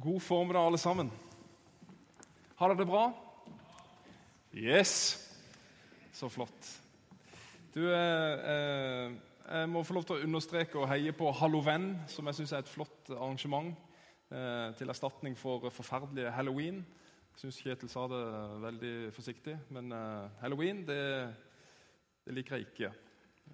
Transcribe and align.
God 0.00 0.22
formiddag, 0.22 0.66
alle 0.66 0.78
sammen. 0.78 1.10
Har 2.56 2.70
dere 2.70 2.78
det 2.78 2.88
bra? 2.88 3.02
Yes! 4.56 5.20
Så 6.16 6.30
flott. 6.32 6.68
Du, 7.74 7.82
eh, 7.92 8.52
eh, 8.54 9.12
jeg 9.52 9.68
må 9.68 9.82
få 9.84 9.98
lov 9.98 10.06
til 10.08 10.16
å 10.16 10.24
understreke 10.24 10.80
og 10.80 10.88
heie 10.88 11.12
på 11.12 11.28
Halloven, 11.36 11.90
som 12.08 12.24
jeg 12.24 12.38
syns 12.40 12.54
er 12.54 12.64
et 12.64 12.72
flott 12.72 13.12
arrangement 13.12 13.76
eh, 14.32 14.72
til 14.80 14.88
erstatning 14.88 15.36
for 15.36 15.68
forferdelige 15.68 16.32
halloween. 16.32 16.80
Jeg 17.34 17.44
syns 17.44 17.60
Kjetil 17.60 17.92
sa 17.92 18.08
det 18.08 18.24
veldig 18.64 18.96
forsiktig, 19.12 19.58
men 19.76 19.92
eh, 19.92 20.40
halloween 20.40 20.86
det, 20.88 21.02
det 22.24 22.40
liker 22.40 22.56
jeg 22.56 22.70
ikke. 22.70 22.94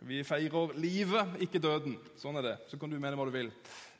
Vi 0.07 0.23
feirer 0.23 0.79
livet, 0.79 1.35
ikke 1.43 1.67
døden. 1.67 1.99
Sånn 2.15 2.39
er 2.39 2.53
det. 2.53 2.59
Så 2.71 2.79
kan 2.79 2.95
du 2.95 3.01
mene 3.03 3.19
hva 3.19 3.27
du 3.27 3.35
vil. 3.35 3.51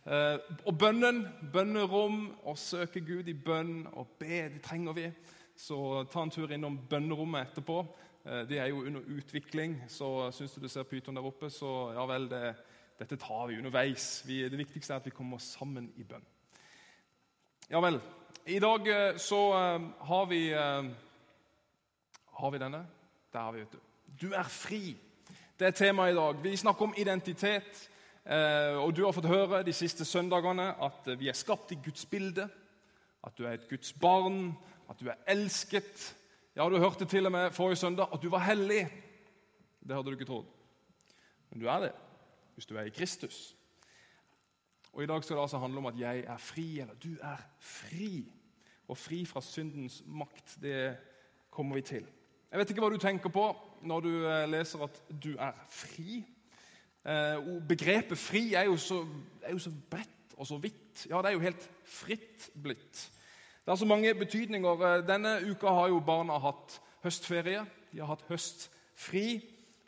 Eh, 0.09 0.39
og 0.65 0.79
bønnen, 0.81 1.19
bønnerom, 1.53 2.23
å 2.49 2.55
søke 2.57 3.03
Gud 3.05 3.27
i 3.29 3.35
bønn 3.37 3.83
og 3.93 4.15
be, 4.17 4.47
det 4.55 4.63
trenger 4.65 4.95
vi. 4.97 5.09
Så 5.59 5.77
ta 6.09 6.23
en 6.25 6.33
tur 6.33 6.53
innom 6.55 6.79
bønnerommet 6.89 7.51
etterpå. 7.51 7.83
De 8.25 8.45
det 8.49 8.59
er 8.61 8.67
jo 8.69 8.85
under 8.85 9.05
utvikling, 9.17 9.77
så 9.89 10.31
syns 10.33 10.55
du 10.55 10.61
du 10.61 10.69
ser 10.69 10.85
pyton 10.85 11.17
der 11.17 11.25
oppe, 11.25 11.49
så 11.51 11.93
ja 11.97 12.05
vel, 12.07 12.27
det, 12.29 12.55
dette 12.99 13.17
tar 13.17 13.47
vi 13.49 13.57
underveis. 13.57 14.23
Vi, 14.27 14.43
det 14.49 14.59
viktigste 14.59 14.95
er 14.95 15.01
at 15.01 15.07
vi 15.07 15.15
kommer 15.17 15.39
sammen 15.41 15.91
i 15.97 16.05
bønn. 16.05 16.25
Ja 17.71 17.81
vel. 17.85 18.01
I 18.47 18.59
dag 18.65 18.89
eh, 18.89 19.17
så 19.17 19.43
har 20.09 20.27
vi 20.27 20.43
Har 22.39 22.51
vi 22.51 22.59
denne? 22.59 22.87
Der 23.33 23.41
har 23.41 23.53
vi, 23.53 23.61
vet 23.61 23.73
du. 23.73 23.79
Du 24.21 24.33
er 24.33 24.49
fri. 24.49 24.97
Det 25.59 25.67
er 25.67 25.71
temaet 25.71 26.13
i 26.13 26.17
dag. 26.17 26.43
Vi 26.43 26.57
snakker 26.57 26.85
om 26.85 26.95
identitet. 26.97 27.89
Eh, 28.29 28.77
og 28.77 28.97
Du 28.97 29.05
har 29.05 29.13
fått 29.17 29.29
høre 29.31 29.63
de 29.65 29.73
siste 29.73 30.05
søndagene 30.05 30.75
at 30.85 31.07
vi 31.17 31.31
er 31.31 31.37
skapt 31.37 31.73
i 31.73 31.79
Guds 31.85 32.05
bilde. 32.07 32.49
At 33.25 33.39
du 33.39 33.47
er 33.47 33.57
et 33.57 33.69
Guds 33.71 33.93
barn, 33.93 34.53
at 34.91 35.01
du 35.01 35.09
er 35.09 35.17
elsket. 35.27 36.15
Ja, 36.57 36.69
Du 36.69 36.79
hørte 36.79 37.05
til 37.05 37.27
og 37.27 37.33
med 37.33 37.51
forrige 37.53 37.77
søndag 37.77 38.13
at 38.13 38.23
du 38.23 38.29
var 38.29 38.45
hellig. 38.45 38.85
Det 39.81 39.97
hadde 39.97 40.07
du 40.07 40.19
ikke 40.19 40.29
trodd. 40.29 40.47
Men 41.51 41.61
du 41.61 41.67
er 41.67 41.81
det 41.81 41.93
hvis 42.55 42.67
du 42.67 42.77
er 42.77 42.89
i 42.89 42.91
Kristus. 42.91 43.55
Og 44.93 45.03
I 45.03 45.07
dag 45.07 45.25
skal 45.25 45.37
det 45.37 45.43
altså 45.43 45.59
handle 45.59 45.79
om 45.79 45.87
at 45.87 45.99
jeg 45.99 46.25
er 46.27 46.37
fri, 46.37 46.81
eller 46.81 46.95
du 46.95 47.13
er 47.23 47.37
fri. 47.61 48.33
Og 48.89 48.99
fri 48.99 49.25
fra 49.25 49.41
syndens 49.41 50.03
makt. 50.07 50.57
Det 50.63 50.97
kommer 51.51 51.75
vi 51.75 51.83
til. 51.83 52.07
Jeg 52.51 52.59
vet 52.59 52.71
ikke 52.71 52.83
hva 52.83 52.91
du 52.91 52.99
tenker 52.99 53.29
på 53.29 53.45
når 53.83 54.01
du 54.01 54.11
eh, 54.27 54.49
leser 54.51 54.83
at 54.83 55.01
du 55.23 55.37
er 55.39 55.53
fri. 55.71 56.25
Eh, 57.09 57.63
begrepet 57.69 58.19
'fri' 58.19 58.55
er 58.55 58.63
jo, 58.63 58.77
så, 58.77 59.07
er 59.43 59.53
jo 59.53 59.59
så 59.59 59.71
bredt 59.91 60.35
og 60.37 60.47
så 60.47 60.57
vidt. 60.57 61.07
Ja, 61.11 61.17
det 61.17 61.27
er 61.27 61.31
jo 61.31 61.41
helt 61.41 61.71
fritt 61.85 62.51
blitt. 62.63 63.11
Det 63.65 63.69
har 63.69 63.77
så 63.77 63.87
mange 63.87 64.15
betydninger. 64.15 64.83
Eh, 64.83 65.09
denne 65.09 65.51
uka 65.51 65.67
har 65.67 65.89
jo 65.89 66.01
barna 66.01 66.39
hatt 66.39 66.81
høstferie. 67.03 67.65
De 67.93 67.99
har 67.99 68.07
hatt 68.07 68.25
høstfri. 68.29 69.41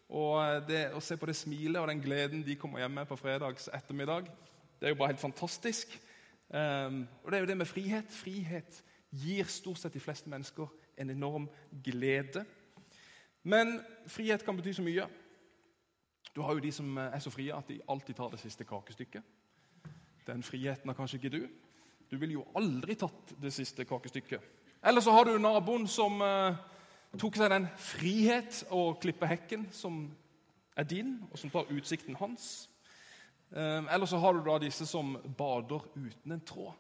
Og 0.09 0.69
det, 0.69 0.95
Å 0.95 1.01
se 1.01 1.17
på 1.17 1.27
det 1.27 1.37
smilet 1.37 1.81
og 1.81 1.89
den 1.89 2.01
gleden 2.03 2.43
de 2.43 2.57
kommer 2.57 2.81
hjem 2.81 2.91
med 2.91 3.07
på 3.07 3.17
fredags 3.17 3.69
ettermiddag, 3.75 4.27
det 4.81 4.89
er 4.89 4.95
jo 4.95 4.99
bare 4.99 5.13
helt 5.13 5.21
fantastisk. 5.21 5.93
Um, 6.49 7.05
og 7.23 7.31
det 7.31 7.37
er 7.37 7.41
jo 7.41 7.47
det 7.47 7.57
med 7.57 7.67
frihet. 7.67 8.11
Frihet 8.11 8.83
gir 9.11 9.45
stort 9.45 9.79
sett 9.79 9.95
de 9.95 10.01
fleste 10.01 10.31
mennesker 10.31 10.67
en 10.99 11.11
enorm 11.11 11.51
glede. 11.85 12.45
Men 13.43 13.81
frihet 14.07 14.45
kan 14.45 14.57
bety 14.57 14.73
så 14.73 14.83
mye. 14.83 15.07
Du 16.35 16.43
har 16.43 16.55
jo 16.55 16.63
de 16.63 16.73
som 16.73 16.97
er 16.97 17.19
så 17.19 17.31
frie 17.31 17.55
at 17.55 17.69
de 17.69 17.81
alltid 17.91 18.15
tar 18.15 18.31
det 18.31 18.41
siste 18.41 18.65
kakestykket. 18.65 19.23
Den 20.27 20.43
friheten 20.47 20.89
har 20.89 20.95
kanskje 20.95 21.19
ikke 21.19 21.33
du. 21.35 21.43
Du 22.11 22.17
ville 22.19 22.39
jo 22.39 22.47
aldri 22.59 22.95
tatt 22.99 23.35
det 23.43 23.53
siste 23.55 23.85
kakestykket. 23.85 24.43
Eller 24.87 25.01
så 25.01 25.13
har 25.15 25.27
du 25.27 25.39
naboen 25.39 25.87
som 25.91 26.23
eh, 26.23 26.59
tok 27.19 27.37
seg 27.37 27.51
den 27.53 27.67
frihet 27.79 28.63
å 28.71 28.95
klippe 29.01 29.29
hekken 29.29 29.67
som 29.75 30.05
er 30.79 30.87
din, 30.89 31.19
og 31.31 31.39
som 31.39 31.51
tar 31.53 31.69
utsikten 31.75 32.17
hans. 32.21 32.71
Eh, 33.51 33.83
eller 33.91 34.07
så 34.07 34.23
har 34.23 34.35
du 34.35 34.41
da 34.47 34.57
disse 34.63 34.87
som 34.87 35.17
bader 35.37 35.85
uten 35.97 36.37
en 36.37 36.47
tråd, 36.47 36.73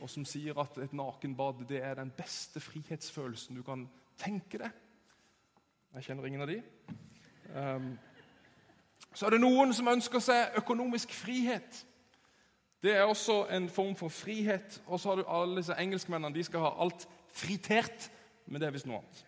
og 0.00 0.10
som 0.10 0.26
sier 0.26 0.58
at 0.60 0.78
et 0.82 0.92
nakenbad 0.96 1.64
det 1.70 1.82
er 1.84 1.98
den 2.00 2.12
beste 2.16 2.60
frihetsfølelsen 2.60 3.58
du 3.58 3.64
kan 3.64 3.86
tenke 4.20 4.60
deg. 4.60 4.86
Jeg 5.94 6.10
kjenner 6.10 6.26
ingen 6.26 6.44
av 6.44 6.50
de. 6.50 6.60
Så 9.14 9.26
er 9.26 9.34
det 9.34 9.40
noen 9.42 9.72
som 9.74 9.88
ønsker 9.90 10.22
seg 10.22 10.58
økonomisk 10.60 11.12
frihet. 11.14 11.86
Det 12.82 12.94
er 12.96 13.02
også 13.02 13.44
en 13.52 13.68
form 13.68 13.96
for 13.96 14.08
frihet. 14.08 14.80
Og 14.86 15.00
så 15.00 15.08
har 15.08 15.20
du 15.20 15.24
alle 15.28 15.56
disse 15.60 15.76
engelskmennene. 15.78 16.34
De 16.34 16.44
skal 16.44 16.64
ha 16.64 16.70
alt 16.80 17.08
fritert, 17.34 18.10
men 18.46 18.60
det 18.60 18.68
er 18.68 18.74
visst 18.74 18.88
noe 18.88 19.02
annet. 19.02 19.24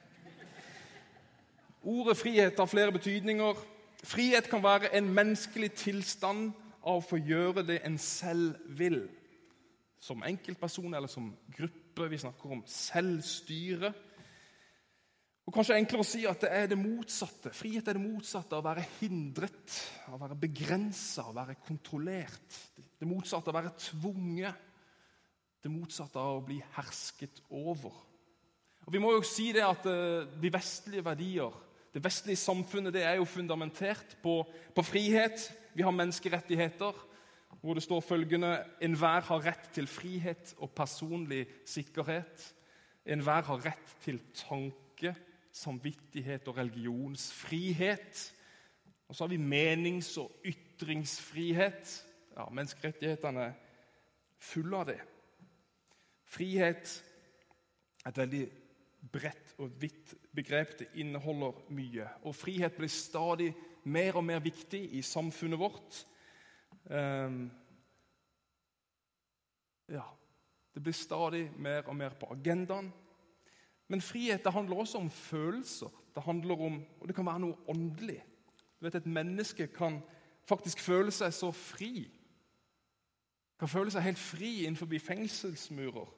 Ordet 1.83 2.17
frihet 2.17 2.59
har 2.59 2.71
flere 2.71 2.93
betydninger. 2.93 3.59
Frihet 4.05 4.49
kan 4.51 4.63
være 4.63 4.95
en 4.97 5.11
menneskelig 5.15 5.73
tilstand 5.79 6.53
av 6.83 7.01
å 7.01 7.05
få 7.07 7.19
gjøre 7.19 7.67
det 7.67 7.81
en 7.87 7.99
selv 7.99 8.55
vil. 8.79 9.03
Som 10.03 10.23
enkeltperson 10.27 10.95
eller 10.95 11.11
som 11.11 11.33
gruppe. 11.57 12.09
Vi 12.11 12.19
snakker 12.19 12.55
om 12.57 12.63
selvstyre. 12.67 13.93
Og 15.43 15.55
Kanskje 15.57 15.75
enklere 15.81 16.05
å 16.05 16.07
si 16.07 16.23
at 16.29 16.45
det 16.45 16.51
er 16.55 16.69
det 16.71 16.79
motsatte. 16.79 17.51
Frihet 17.57 17.89
er 17.91 17.99
det 17.99 18.05
motsatte 18.05 18.55
av 18.55 18.63
å 18.63 18.69
være 18.69 18.85
hindret, 19.01 19.79
av 20.07 20.15
å 20.15 20.21
være 20.23 20.39
begrensa, 20.39 21.25
å 21.27 21.35
være 21.35 21.57
kontrollert. 21.67 22.59
Det 22.79 23.09
motsatte 23.11 23.51
av 23.51 23.57
å 23.57 23.59
være 23.59 23.75
tvunget. 23.89 24.69
Det 25.63 25.71
motsatte 25.71 26.23
av 26.23 26.39
å 26.39 26.45
bli 26.47 26.61
hersket 26.77 27.43
over. 27.51 27.95
Og 28.87 28.95
Vi 28.95 29.03
må 29.03 29.13
jo 29.15 29.25
si 29.27 29.51
det 29.55 29.65
at 29.67 29.87
eh, 29.91 30.31
de 30.43 30.51
vestlige 30.51 31.05
verdier, 31.07 31.59
det 31.93 32.03
vestlige 32.03 32.41
samfunnet, 32.41 32.95
det 32.95 33.03
er 33.07 33.19
jo 33.19 33.29
fundamentert 33.29 34.17
på, 34.23 34.41
på 34.75 34.85
frihet. 34.87 35.43
Vi 35.75 35.85
har 35.85 35.95
menneskerettigheter 35.95 37.09
hvor 37.63 37.77
det 37.77 37.85
står 37.85 38.01
følgende 38.03 38.55
Enhver 38.83 39.27
har 39.29 39.45
rett 39.45 39.69
til 39.75 39.87
frihet 39.91 40.55
og 40.59 40.73
personlig 40.75 41.45
sikkerhet. 41.69 42.47
Enhver 43.07 43.45
har 43.51 43.67
rett 43.67 43.93
til 44.03 44.19
tanke 44.39 45.15
samvittighet 45.53 46.49
og 46.49 46.57
religionsfrihet. 46.57 48.35
Og 49.09 49.17
så 49.17 49.25
har 49.25 49.29
vi 49.29 49.37
menings- 49.37 50.19
og 50.21 50.33
ytringsfrihet. 50.45 52.07
Ja, 52.37 52.49
Menneskerettighetene 52.49 53.41
er 53.41 53.53
fulle 54.39 54.77
av 54.77 54.87
det. 54.89 55.01
Frihet 56.25 57.05
er 58.05 58.09
et 58.09 58.19
veldig 58.19 58.47
bredt 59.13 59.55
og 59.59 59.75
vidt 59.83 60.15
begrep. 60.35 60.79
Det 60.79 60.89
inneholder 60.95 61.61
mye. 61.69 62.09
Og 62.25 62.35
frihet 62.35 62.77
blir 62.77 62.89
stadig 62.89 63.53
mer 63.85 64.17
og 64.17 64.25
mer 64.25 64.41
viktig 64.41 64.81
i 64.95 65.03
samfunnet 65.03 65.59
vårt. 65.59 66.07
Um, 66.91 67.51
ja, 69.89 70.05
Det 70.75 70.83
blir 70.83 70.93
stadig 70.97 71.51
mer 71.61 71.83
og 71.83 71.97
mer 71.97 72.15
på 72.17 72.27
agendaen. 72.33 72.93
Men 73.93 74.01
frihet 74.01 74.45
det 74.45 74.53
handler 74.53 74.77
også 74.77 74.99
om 74.99 75.11
følelser. 75.11 75.93
Det 76.15 76.23
handler 76.23 76.61
om, 76.61 76.85
og 77.01 77.09
det 77.09 77.15
kan 77.15 77.27
være 77.27 77.41
noe 77.41 77.57
åndelig. 77.69 78.23
Du 78.81 78.87
vet, 78.87 78.95
Et 78.95 79.07
menneske 79.07 79.67
kan 79.67 80.01
faktisk 80.49 80.81
føle 80.81 81.11
seg 81.13 81.35
så 81.35 81.51
fri. 81.53 82.09
Kan 83.61 83.69
føle 83.69 83.91
seg 83.91 84.03
helt 84.03 84.19
fri 84.19 84.65
innenfor 84.65 84.89
fengselsmurer. 84.99 86.09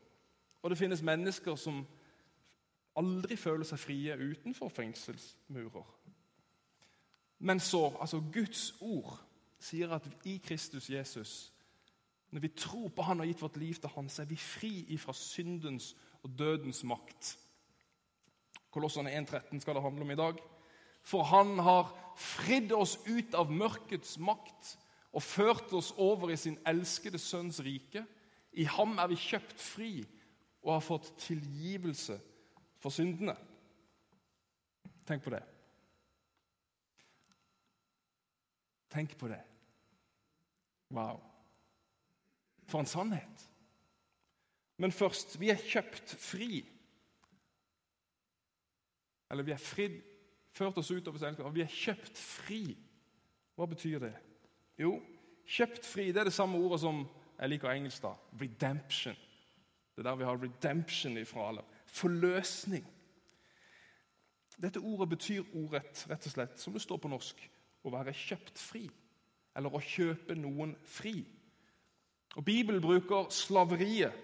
Og 0.63 0.71
det 0.71 0.79
finnes 0.79 1.03
mennesker 1.03 1.57
som 1.57 1.83
aldri 2.97 3.37
føler 3.37 3.67
seg 3.67 3.79
frie 3.79 4.17
utenfor 4.17 4.69
fengselsmurer. 4.69 5.91
Men 7.39 7.61
så, 7.61 7.97
altså 8.01 8.23
Guds 8.33 8.75
ord 8.81 9.19
sier 9.59 9.91
at 9.91 10.07
i 10.25 10.37
Kristus 10.47 10.91
Jesus, 10.91 11.53
når 12.31 12.41
vi 12.41 12.49
tror 12.49 12.89
på 12.89 13.03
Han 13.03 13.21
og 13.21 13.27
har 13.27 13.33
gitt 13.33 13.43
vårt 13.43 13.57
liv 13.57 13.75
til 13.75 13.91
Han, 13.97 14.09
så 14.09 14.22
er 14.22 14.27
vi 14.27 14.37
fri 14.37 14.84
ifra 14.95 15.13
syndens 15.13 15.97
og 16.22 16.39
dødens 16.39 16.84
makt. 16.84 17.39
Kolossene 18.74 19.12
1,13 19.15 19.62
skal 19.62 19.78
det 19.78 19.84
handle 19.84 20.03
om 20.03 20.10
i 20.10 20.18
dag. 20.18 20.41
For 21.04 21.22
han 21.30 21.59
har 21.62 21.92
fridd 22.18 22.72
oss 22.74 22.97
ut 23.06 23.34
av 23.38 23.53
mørkets 23.53 24.16
makt 24.18 24.74
og 25.15 25.22
ført 25.22 25.72
oss 25.76 25.92
over 26.00 26.32
i 26.32 26.38
sin 26.38 26.59
elskede 26.66 27.21
sønns 27.22 27.60
rike. 27.62 28.03
I 28.59 28.66
ham 28.66 28.98
er 28.98 29.10
vi 29.12 29.18
kjøpt 29.21 29.60
fri 29.60 29.92
og 30.65 30.76
har 30.76 30.84
fått 30.84 31.12
tilgivelse 31.22 32.18
for 32.82 32.94
syndene. 32.94 33.36
Tenk 35.04 35.22
på 35.22 35.34
det. 35.34 35.42
Tenk 38.94 39.16
på 39.18 39.28
det. 39.28 39.41
Wow. 40.94 41.21
For 42.71 42.80
en 42.80 42.88
sannhet. 42.88 43.48
Men 44.80 44.94
først 44.94 45.36
vi 45.41 45.50
er 45.53 45.60
kjøpt 45.60 46.16
fri. 46.18 46.62
Eller 49.34 49.47
vi 49.48 49.51
er 49.51 49.59
fridd, 49.59 49.97
ført 50.54 50.77
oss 50.78 50.92
ut 50.92 51.01
utover 51.03 51.41
og 51.42 51.54
vi 51.57 51.65
er 51.65 51.71
kjøpt 51.75 52.19
fri. 52.22 52.77
Hva 53.59 53.66
betyr 53.66 54.04
det? 54.04 54.13
Jo, 54.78 54.92
kjøpt 55.42 55.86
fri 55.86 56.13
det 56.13 56.22
er 56.22 56.28
det 56.31 56.36
samme 56.36 56.60
ordet 56.63 56.78
som 56.84 57.01
jeg 57.41 57.51
liker 57.51 57.72
engelsk. 57.72 58.03
da, 58.03 58.13
Redemption. 58.39 59.16
Det 59.95 60.04
er 60.04 60.07
der 60.07 60.21
vi 60.21 60.28
har 60.28 60.39
redemption 60.39 61.19
ifra. 61.19 61.48
eller 61.48 61.65
Forløsning. 61.86 62.86
Dette 64.63 64.78
ordet 64.78 65.09
betyr 65.09 65.42
ordrett, 65.54 66.07
rett 66.10 66.27
og 66.27 66.33
slett, 66.33 66.60
som 66.60 66.72
det 66.72 66.83
står 66.83 67.03
på 67.03 67.10
norsk, 67.10 67.42
å 67.83 67.91
være 67.91 68.15
kjøpt 68.15 68.59
fri. 68.59 68.84
Eller 69.57 69.75
å 69.75 69.83
kjøpe 69.83 70.39
noen 70.39 70.77
fri. 70.86 71.16
Og 72.39 72.47
Bibelen 72.47 72.83
bruker 72.83 73.27
slaveriet 73.34 74.15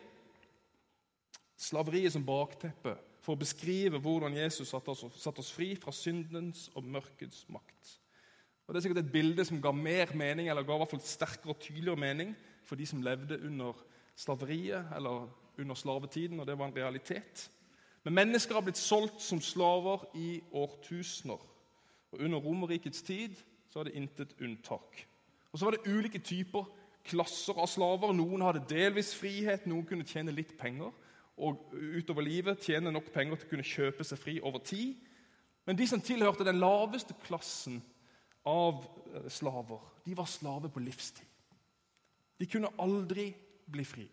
slaveriet 1.60 2.14
som 2.14 2.24
bakteppe 2.24 2.94
for 3.20 3.36
å 3.36 3.40
beskrive 3.40 4.00
hvordan 4.00 4.36
Jesus 4.36 4.70
satte 4.72 4.92
oss, 4.92 5.04
satt 5.20 5.38
oss 5.42 5.52
fri 5.52 5.74
fra 5.76 5.92
syndens 5.92 6.68
og 6.74 6.86
mørkets 6.88 7.44
makt. 7.52 7.96
Og 8.66 8.74
Det 8.74 8.80
er 8.80 8.84
sikkert 8.86 9.04
et 9.04 9.12
bilde 9.12 9.44
som 9.44 9.60
ga 9.60 9.72
mer 9.74 10.12
mening, 10.14 10.48
eller 10.48 10.62
ga 10.62 10.76
i 10.76 10.80
hvert 10.82 10.92
fall 10.92 11.04
sterkere 11.04 11.54
og 11.54 11.60
tydeligere 11.60 12.00
mening 12.00 12.36
for 12.64 12.78
de 12.78 12.86
som 12.86 13.02
levde 13.02 13.40
under 13.42 13.74
slaveriet 14.16 14.92
eller 14.96 15.26
under 15.58 15.74
slavetiden, 15.74 16.40
og 16.40 16.46
det 16.46 16.58
var 16.58 16.70
en 16.70 16.76
realitet. 16.76 17.50
Men 18.04 18.14
mennesker 18.14 18.54
har 18.54 18.64
blitt 18.64 18.80
solgt 18.80 19.20
som 19.22 19.40
slaver 19.40 20.06
i 20.16 20.40
årtusener. 20.52 21.40
Og 22.12 22.20
Under 22.20 22.38
Romerrikets 22.38 23.02
tid 23.02 23.36
så 23.68 23.78
var 23.78 23.84
det 23.84 23.98
intet 23.98 24.34
unntak. 24.40 25.06
Og 25.52 25.58
Så 25.58 25.64
var 25.64 25.70
det 25.70 25.90
ulike 25.90 26.18
typer 26.18 26.64
klasser 27.04 27.58
av 27.58 27.66
slaver. 27.66 28.12
Noen 28.12 28.42
hadde 28.42 28.64
delvis 28.68 29.12
frihet, 29.14 29.66
noen 29.66 29.84
kunne 29.86 30.06
tjene 30.06 30.32
litt 30.34 30.56
penger 30.58 30.90
og 31.40 31.72
utover 31.72 32.24
livet 32.24 32.60
tjene 32.64 32.92
nok 32.92 33.10
penger 33.14 33.40
til 33.40 33.48
å 33.48 33.50
kunne 33.54 33.66
kjøpe 33.66 34.04
seg 34.06 34.20
fri 34.20 34.36
over 34.44 34.62
tid. 34.64 34.94
Men 35.66 35.78
de 35.78 35.86
som 35.88 36.02
tilhørte 36.04 36.46
den 36.46 36.60
laveste 36.60 37.16
klassen 37.24 37.80
av 38.48 38.84
eh, 39.14 39.28
slaver, 39.32 39.82
de 40.04 40.16
var 40.16 40.28
slaver 40.28 40.72
på 40.72 40.82
livstid. 40.84 41.26
De 42.40 42.48
kunne 42.48 42.72
aldri 42.80 43.30
bli 43.70 43.84
fri 43.84 44.06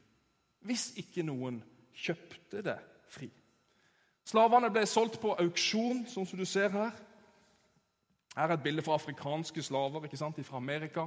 hvis 0.67 0.89
ikke 0.99 1.23
noen 1.23 1.61
kjøpte 1.95 2.59
det 2.65 2.75
fri. 3.07 3.29
Slavene 4.27 4.67
ble 4.73 4.81
solgt 4.89 5.19
på 5.21 5.31
auksjon, 5.39 6.01
sånn 6.09 6.25
som 6.27 6.39
du 6.39 6.43
ser 6.49 6.73
her. 6.73 6.91
Her 8.35 8.49
er 8.49 8.57
et 8.57 8.65
bilde 8.65 8.83
fra 8.83 8.97
afrikanske 8.99 9.63
slaver 9.63 10.09
ikke 10.09 10.19
sant, 10.19 10.41
fra 10.43 10.59
Amerika 10.59 11.05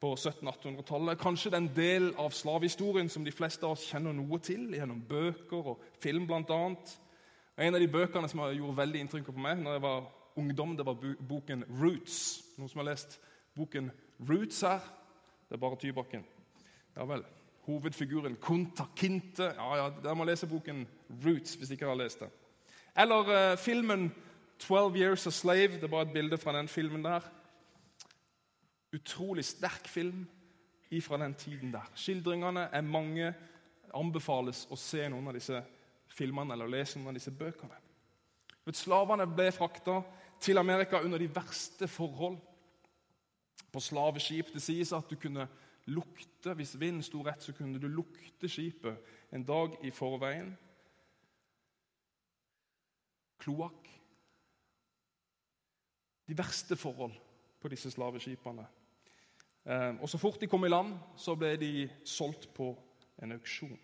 på 0.00 0.14
1700-1800-tallet. 0.14 1.18
Kanskje 1.20 1.52
den 1.52 1.68
del 1.76 2.14
av 2.18 2.32
slavehistorien 2.32 3.08
som 3.08 3.24
de 3.24 3.32
fleste 3.32 3.66
av 3.66 3.76
oss 3.76 3.84
kjenner 3.90 4.14
noe 4.16 4.38
til, 4.40 4.70
gjennom 4.72 5.02
bøker 5.08 5.74
og 5.74 5.82
film 6.00 6.26
bl.a. 6.28 6.60
En 7.60 7.76
av 7.76 7.82
de 7.82 7.88
bøkene 7.92 8.28
som 8.30 8.40
gjorde 8.48 8.78
veldig 8.78 9.02
inntrykk 9.04 9.28
på 9.28 9.42
meg 9.44 9.60
når 9.60 9.76
jeg 9.76 9.82
var 9.84 10.06
ungdom, 10.40 10.76
det 10.76 10.86
var 10.86 10.96
boken 11.28 11.64
'Roots'. 11.68 12.40
Noen 12.56 12.68
som 12.68 12.80
har 12.80 12.88
lest 12.88 13.18
boken 13.56 13.90
'Roots' 14.20 14.62
her? 14.66 14.80
Det 15.48 15.58
er 15.58 15.60
bare 15.60 15.76
Tybakken. 15.76 16.24
Ja 16.96 17.04
vel. 17.04 17.24
Hovedfiguren 17.66 18.36
Kunta 18.40 18.84
Kinte. 18.96 19.52
Ja, 19.56 19.76
ja, 19.76 19.90
Dere 20.02 20.14
må 20.16 20.24
lese 20.24 20.46
boken 20.46 20.86
'Roots' 21.10 21.58
hvis 21.58 21.70
ikke 21.70 21.84
dere 21.84 21.96
har 21.96 22.02
lest 22.04 22.20
den. 22.20 22.30
Eller 22.96 23.52
uh, 23.52 23.58
filmen 23.58 24.12
'Twelve 24.58 24.96
Years 24.96 25.26
a 25.26 25.30
Slave'. 25.30 25.76
Det 25.76 25.84
er 25.84 25.88
bare 25.88 26.08
et 26.08 26.12
bilde 26.12 26.38
fra 26.38 26.56
den 26.58 26.68
filmen 26.68 27.04
der 27.04 27.20
utrolig 28.94 29.44
sterk 29.44 29.88
film 29.88 30.26
fra 31.02 31.18
den 31.22 31.34
tiden 31.34 31.72
der. 31.72 31.86
Skildringene 31.94 32.68
er 32.72 32.82
mange. 32.82 33.34
Anbefales 33.94 34.68
å 34.70 34.76
se 34.78 35.08
noen 35.10 35.26
av 35.26 35.34
disse 35.34 35.58
filmene 36.14 36.54
eller 36.54 36.70
lese 36.70 36.98
noen 36.98 37.10
av 37.10 37.16
disse 37.18 37.32
bøkene. 37.34 37.78
Slavene 38.70 39.26
ble 39.26 39.48
frakta 39.50 39.96
til 40.38 40.58
Amerika 40.58 41.00
under 41.02 41.18
de 41.18 41.26
verste 41.34 41.88
forhold. 41.90 42.36
På 43.72 43.82
slaveskip 43.82 44.52
det 44.54 44.62
sies 44.62 44.92
at 44.94 45.10
du 45.10 45.16
kunne 45.18 45.48
lukte 45.90 46.54
Hvis 46.54 46.76
vinden 46.80 47.02
sto 47.02 47.22
rett, 47.24 47.42
så 47.42 47.52
kunne 47.52 47.80
du 47.80 47.88
lukte 47.88 48.48
skipet 48.48 48.96
en 49.32 49.42
dag 49.44 49.74
i 49.84 49.90
forveien. 49.90 50.52
Kloakk. 53.40 53.88
De 56.28 56.38
verste 56.38 56.76
forhold 56.76 57.16
på 57.60 57.68
disse 57.68 57.90
slaveskipene. 57.90 58.64
Eh, 59.64 59.94
og 60.00 60.08
Så 60.08 60.18
fort 60.18 60.40
de 60.40 60.46
kom 60.46 60.64
i 60.64 60.68
land, 60.68 60.94
så 61.16 61.34
ble 61.36 61.56
de 61.60 61.88
solgt 62.04 62.48
på 62.54 62.72
en 63.22 63.32
auksjon. 63.32 63.78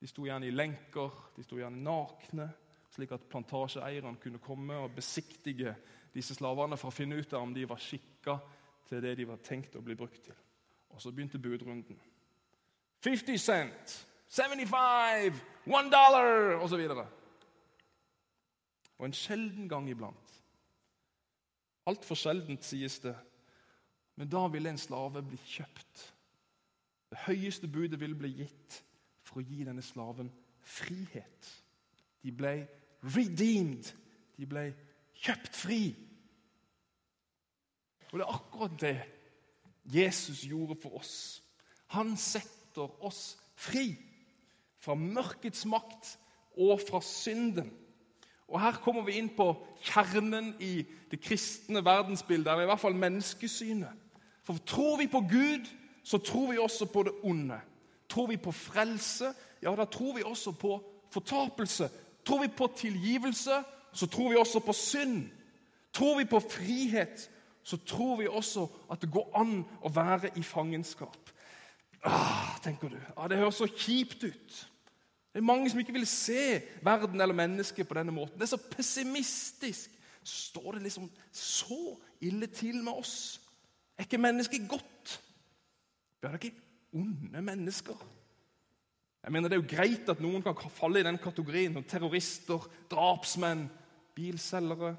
De 0.00 0.08
sto 0.08 0.26
gjerne 0.26 0.46
i 0.46 0.52
lenker, 0.52 1.10
de 1.36 1.42
sto 1.42 1.56
gjerne 1.56 1.80
nakne, 1.80 2.50
slik 2.92 3.14
at 3.16 3.24
plantasjeeierne 3.30 4.20
kunne 4.20 4.42
komme 4.42 4.76
og 4.76 4.94
besiktige 4.94 5.74
disse 6.14 6.36
slavene 6.36 6.76
for 6.78 6.92
å 6.92 6.94
finne 6.94 7.16
ut 7.18 7.32
om 7.38 7.54
de 7.54 7.64
var 7.66 7.80
skikka 7.82 8.36
til 8.86 9.00
det 9.02 9.16
de 9.18 9.26
var 9.26 9.40
tenkt 9.42 9.76
å 9.76 9.82
bli 9.82 9.96
brukt 9.98 10.22
til. 10.28 10.36
Og 10.94 11.00
Så 11.02 11.10
begynte 11.10 11.38
budrunden. 11.38 11.98
50 13.02 13.38
cent, 13.38 14.06
75, 14.28 15.40
1 15.66 15.90
dollar. 15.92 16.60
Og, 16.60 16.68
så 16.68 16.78
og 18.98 19.06
en 19.06 19.12
sjelden 19.12 19.68
gang 19.68 19.88
iblant, 19.90 20.36
altfor 21.86 22.16
sjeldent 22.16 22.64
sies 22.64 23.00
det, 23.02 23.14
men 24.16 24.30
da 24.30 24.46
ville 24.48 24.70
en 24.70 24.78
slave 24.78 25.22
bli 25.26 25.38
kjøpt. 25.46 26.04
Det 27.10 27.18
høyeste 27.26 27.68
budet 27.68 28.00
ville 28.00 28.18
bli 28.18 28.30
gitt 28.40 28.80
for 29.26 29.40
å 29.40 29.46
gi 29.46 29.64
denne 29.66 29.82
slaven 29.82 30.30
frihet. 30.64 31.50
De 32.22 32.32
ble 32.32 32.54
redeemed. 33.14 33.90
De 34.38 34.46
ble 34.48 34.68
kjøpt 35.24 35.56
fri. 35.56 35.82
Og 38.12 38.18
det 38.18 38.24
er 38.24 38.34
akkurat 38.34 38.76
det 38.80 38.96
Jesus 39.94 40.44
gjorde 40.46 40.78
for 40.82 41.00
oss. 41.00 41.42
Han 41.94 42.14
setter 42.16 42.90
oss 43.04 43.34
fri 43.54 43.92
fra 44.82 44.96
mørkets 44.98 45.64
makt 45.70 46.14
og 46.60 46.78
fra 46.86 47.00
synden. 47.04 47.72
Og 48.48 48.60
Her 48.60 48.78
kommer 48.84 49.02
vi 49.06 49.16
inn 49.18 49.30
på 49.34 49.48
kjernen 49.82 50.52
i 50.62 50.84
det 51.10 51.20
kristne 51.24 51.80
verdensbildet, 51.84 52.50
eller 52.52 52.66
i 52.66 52.70
hvert 52.70 52.82
fall 52.82 52.96
menneskesynet. 52.98 54.03
For 54.44 54.58
tror 54.66 54.98
vi 55.00 55.06
på 55.06 55.20
Gud, 55.20 55.66
så 56.04 56.18
tror 56.18 56.52
vi 56.52 56.58
også 56.58 56.86
på 56.86 57.02
det 57.02 57.12
onde. 57.22 57.60
Tror 58.08 58.26
vi 58.26 58.36
på 58.36 58.52
frelse, 58.52 59.32
ja, 59.62 59.74
da 59.76 59.84
tror 59.84 60.16
vi 60.16 60.22
også 60.22 60.52
på 60.52 60.76
fortapelse. 61.10 61.88
Tror 62.24 62.42
vi 62.42 62.48
på 62.48 62.68
tilgivelse, 62.76 63.62
så 63.92 64.06
tror 64.06 64.30
vi 64.30 64.36
også 64.36 64.60
på 64.60 64.72
synd. 64.72 65.24
Tror 65.92 66.18
vi 66.18 66.24
på 66.24 66.40
frihet, 66.40 67.30
så 67.62 67.76
tror 67.76 68.16
vi 68.16 68.28
også 68.28 68.66
at 68.92 69.00
det 69.00 69.10
går 69.12 69.30
an 69.38 69.62
å 69.82 69.92
være 69.94 70.34
i 70.36 70.42
fangenskap. 70.42 71.30
Ah, 72.04 72.58
tenker 72.62 72.88
du. 72.92 72.98
Ah, 73.16 73.28
det 73.28 73.38
høres 73.40 73.62
så 73.62 73.68
kjipt 73.70 74.24
ut. 74.24 74.56
Det 75.32 75.40
er 75.40 75.46
mange 75.46 75.70
som 75.70 75.80
ikke 75.80 75.96
vil 75.96 76.06
se 76.06 76.60
verden 76.84 77.20
eller 77.20 77.34
mennesket 77.34 77.88
på 77.88 77.96
denne 77.96 78.12
måten. 78.12 78.36
Det 78.38 78.44
er 78.46 78.52
så 78.52 78.70
pessimistisk. 78.70 79.90
Står 80.24 80.76
det 80.76 80.82
liksom 80.82 81.08
så 81.32 81.96
ille 82.20 82.46
til 82.46 82.82
med 82.84 82.92
oss? 82.92 83.40
Er 83.98 84.06
ikke 84.06 84.18
mennesket 84.18 84.68
godt? 84.68 85.14
Vi 86.20 86.28
da 86.28 86.38
ikke 86.40 86.54
onde 86.94 87.42
mennesker. 87.42 88.06
Jeg 89.24 89.32
mener 89.32 89.48
Det 89.48 89.56
er 89.56 89.62
jo 89.62 89.76
greit 89.76 90.08
at 90.08 90.20
noen 90.20 90.42
kan 90.42 90.70
falle 90.70 91.00
i 91.00 91.06
den 91.06 91.18
kategorien. 91.18 91.84
Terrorister, 91.84 92.68
drapsmenn, 92.90 93.68
bilselgere 94.14 94.96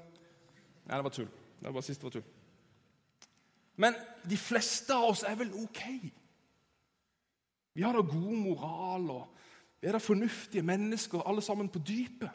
Nei, 0.86 0.96
det 0.96 1.04
var 1.04 1.10
tull. 1.10 1.30
Det 1.58 1.72
var 1.74 1.82
siste 1.82 2.06
var 2.06 2.12
tull. 2.14 2.26
Men 3.76 3.96
de 4.22 4.36
fleste 4.38 4.94
av 4.94 5.08
oss 5.10 5.24
er 5.26 5.34
vel 5.40 5.50
ok. 5.64 5.82
Vi 7.74 7.82
har 7.82 7.96
da 7.96 8.04
god 8.06 8.36
moral, 8.38 9.10
og 9.10 9.80
vi 9.80 9.88
er 9.88 9.96
da 9.96 10.00
fornuftige 10.00 10.62
mennesker, 10.64 11.24
alle 11.26 11.42
sammen 11.42 11.68
på 11.68 11.82
dypet. 11.82 12.30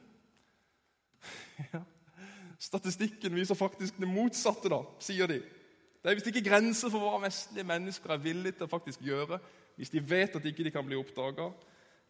Ja. 1.72 1.84
Statistikken 2.62 3.36
viser 3.36 3.58
faktisk 3.58 3.98
det 4.02 4.08
motsatte, 4.10 4.70
da, 4.70 4.80
sier 5.02 5.30
de. 5.30 5.40
Det 6.02 6.10
er 6.10 6.18
visst 6.18 6.30
ikke 6.32 6.50
grenser 6.50 6.90
for 6.90 7.04
hva 7.04 7.20
vestlige 7.22 7.68
mennesker 7.68 8.14
er 8.14 8.24
villige 8.24 8.58
til 8.58 8.66
å 8.66 8.72
faktisk 8.72 9.04
gjøre 9.06 9.38
hvis 9.78 9.94
de 9.94 10.02
vet 10.04 10.34
at 10.36 10.46
ikke 10.46 10.66
de 10.66 10.72
kan 10.74 10.86
bli 10.86 10.98
oppdaga, 11.00 11.48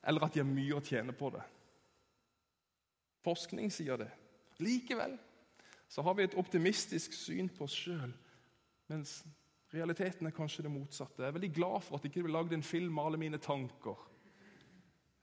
eller 0.08 0.24
at 0.26 0.34
de 0.34 0.42
har 0.42 0.48
mye 0.48 0.76
å 0.76 0.84
tjene 0.84 1.14
på 1.16 1.30
det. 1.36 1.44
Forskning 3.22 3.70
sier 3.72 4.00
det. 4.02 4.08
Likevel 4.64 5.14
så 5.92 6.04
har 6.08 6.16
vi 6.18 6.26
et 6.26 6.38
optimistisk 6.40 7.14
syn 7.16 7.52
på 7.52 7.68
oss 7.68 7.76
sjøl, 7.76 8.14
mens 8.92 9.20
realiteten 9.72 10.28
er 10.28 10.36
kanskje 10.36 10.66
det 10.66 10.72
motsatte. 10.72 11.22
Jeg 11.22 11.32
er 11.32 11.38
veldig 11.38 11.52
glad 11.56 11.84
for 11.86 11.96
at 11.96 12.04
det 12.04 12.12
ikke 12.12 12.26
ble 12.26 12.36
lagd 12.36 12.56
en 12.56 12.66
film 12.66 12.96
med 12.96 13.06
alle 13.06 13.20
mine 13.22 13.40
tanker. 13.44 14.00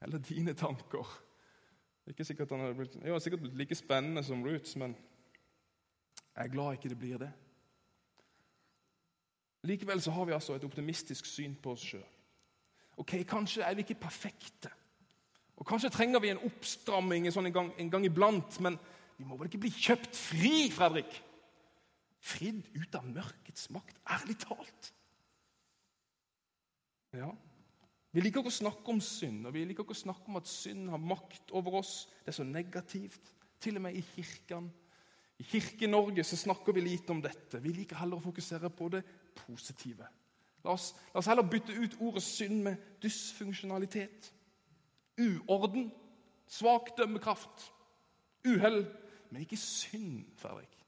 Eller 0.05 0.21
dine 0.23 0.53
tanker. 0.57 1.09
Ikke 2.09 2.25
sikkert 2.25 2.49
den 2.53 2.63
hadde 2.63 2.77
blitt, 2.77 2.95
jo, 3.05 3.19
sikkert 3.21 3.43
blitt 3.43 3.57
like 3.59 3.77
spennende 3.77 4.23
som 4.25 4.41
Roots, 4.45 4.77
men 4.79 4.95
jeg 6.33 6.45
er 6.45 6.53
glad 6.53 6.77
ikke 6.77 6.89
det 6.93 7.01
blir 7.01 7.21
det. 7.21 7.29
Likevel 9.67 10.01
så 10.01 10.11
har 10.15 10.27
vi 10.27 10.35
altså 10.35 10.55
et 10.55 10.63
optimistisk 10.63 11.27
syn 11.27 11.55
på 11.59 11.73
oss 11.75 11.83
sjøl. 11.91 12.05
Ok, 12.99 13.17
Kanskje 13.27 13.63
er 13.63 13.75
vi 13.75 13.83
ikke 13.83 13.99
perfekte. 13.99 14.71
Og 15.59 15.67
Kanskje 15.67 15.91
trenger 15.91 16.21
vi 16.23 16.31
en 16.31 16.45
oppstramming 16.47 17.27
en, 17.27 17.35
sånn 17.35 17.49
en, 17.49 17.55
gang, 17.55 17.73
en 17.79 17.91
gang 17.91 18.05
iblant, 18.07 18.59
men 18.63 18.77
vi 19.17 19.27
må 19.27 19.35
vel 19.35 19.49
ikke 19.49 19.63
bli 19.65 19.73
kjøpt 19.75 20.15
fri, 20.15 20.69
Fredrik? 20.71 21.11
Fridd 22.23 22.63
ut 22.75 22.95
av 22.95 23.07
mørkets 23.07 23.67
makt, 23.75 23.99
ærlig 24.15 24.37
talt. 24.43 24.93
Ja, 27.15 27.31
Vi 28.09 28.23
liker 28.23 28.41
ikke 28.41 28.49
å 28.49 28.55
snakke 28.55 28.89
om 28.89 28.99
synd, 29.05 29.43
og 29.45 29.53
vi 29.53 29.67
liker 29.69 29.85
ikke 29.85 29.93
å 29.93 29.99
snakke 29.99 30.31
om 30.31 30.39
at 30.39 30.47
synd 30.49 30.87
har 30.89 31.01
makt 31.01 31.51
over 31.53 31.75
oss. 31.77 32.07
Det 32.23 32.31
er 32.31 32.37
så 32.39 32.45
negativt. 32.47 33.35
Til 33.61 33.77
og 33.77 33.83
med 33.85 33.99
i 33.99 34.01
kirken. 34.15 34.69
I 35.39 35.45
Kirke-Norge 35.45 36.23
så 36.25 36.39
snakker 36.39 36.73
vi 36.75 36.81
lite 36.83 37.13
om 37.13 37.21
dette. 37.21 37.61
Vi 37.61 37.71
liker 37.75 37.99
heller 37.99 38.17
å 38.17 38.23
fokusere 38.23 38.71
på 38.73 38.89
det 38.95 39.03
positive. 39.45 40.07
La 40.63 40.71
oss, 40.75 40.95
la 41.13 41.21
oss 41.21 41.29
heller 41.31 41.47
bytte 41.47 41.75
ut 41.75 41.97
ordet 41.99 42.23
synd 42.23 42.63
med 42.63 42.75
dysfunksjonalitet. 43.03 44.33
Uorden, 45.19 45.91
svak 46.47 46.97
dømmekraft, 46.97 47.71
uhell. 48.47 48.85
Men 49.29 49.41
ikke 49.41 49.57
synd, 49.57 50.25
Fredrik. 50.37 50.79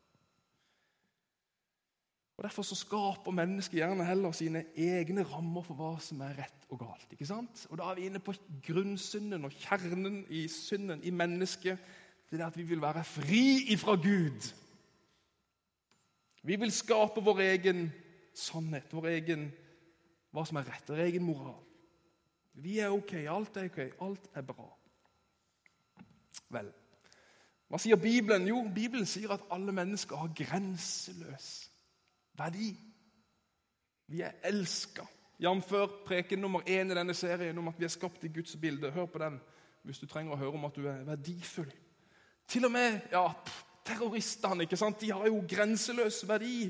Og 2.41 2.43
Derfor 2.43 2.63
så 2.65 2.75
skaper 2.75 3.31
mennesket 3.31 3.77
gjerne 3.77 4.05
heller 4.05 4.31
sine 4.34 4.63
egne 4.75 5.22
rammer 5.29 5.62
for 5.62 5.77
hva 5.77 5.91
som 6.01 6.24
er 6.25 6.39
rett 6.39 6.63
og 6.74 6.79
galt. 6.81 7.12
ikke 7.12 7.27
sant? 7.29 7.67
Og 7.70 7.77
Da 7.77 7.91
er 7.91 8.00
vi 8.00 8.08
inne 8.10 8.20
på 8.20 8.34
grunnsynden 8.65 9.46
og 9.46 9.51
kjernen 9.51 10.24
i 10.29 10.48
synden 10.48 11.03
i 11.03 11.12
mennesket. 11.13 11.77
Det 12.31 12.41
er 12.41 12.48
at 12.48 12.58
vi 12.58 12.63
vil 12.63 12.81
være 12.81 13.03
fri 13.03 13.74
ifra 13.75 13.93
Gud. 13.96 14.53
Vi 16.41 16.55
vil 16.55 16.72
skape 16.72 17.22
vår 17.22 17.39
egen 17.39 17.91
sannhet, 18.33 18.93
vår 18.93 19.09
egen 19.15 19.50
hva 20.31 20.45
som 20.47 20.59
er 20.61 20.69
rett, 20.71 20.88
vår 20.88 21.03
egen 21.07 21.25
moral. 21.27 21.59
Vi 22.61 22.79
er 22.83 22.93
ok, 22.93 23.13
alt 23.31 23.57
er 23.57 23.71
ok, 23.71 23.81
alt 24.03 24.29
er 24.35 24.45
bra. 24.47 24.67
Vel, 26.51 26.71
hva 27.71 27.79
sier 27.79 27.95
Bibelen? 27.95 28.50
Jo, 28.50 28.65
Bibelen 28.75 29.07
sier 29.07 29.31
at 29.31 29.45
alle 29.55 29.71
mennesker 29.71 30.19
har 30.19 30.33
grenseløs 30.35 31.50
verdi. 32.35 32.73
Vi 34.11 34.23
er 34.27 34.35
elska. 34.43 35.05
Jf. 35.41 35.71
preken 36.05 36.39
nummer 36.39 36.61
én 36.67 36.91
i 36.91 36.95
denne 36.95 37.13
serien 37.17 37.57
om 37.57 37.69
at 37.71 37.79
vi 37.79 37.88
er 37.88 37.93
skapt 37.93 38.23
i 38.27 38.29
Guds 38.33 38.55
bilde. 38.61 38.91
Hør 38.91 39.05
på 39.05 39.21
den 39.23 39.39
hvis 39.88 39.97
du 39.97 40.05
trenger 40.05 40.35
å 40.35 40.38
høre 40.38 40.59
om 40.59 40.67
at 40.67 40.75
du 40.75 40.83
er 40.85 41.05
verdifull. 41.07 41.71
Til 42.51 42.67
og 42.67 42.73
med 42.75 43.00
ja, 43.11 43.23
terroristene 43.88 44.67
ikke 44.67 44.77
sant? 44.77 45.00
De 45.01 45.09
har 45.11 45.25
jo 45.31 45.39
grenseløs 45.50 46.21
verdi. 46.27 46.67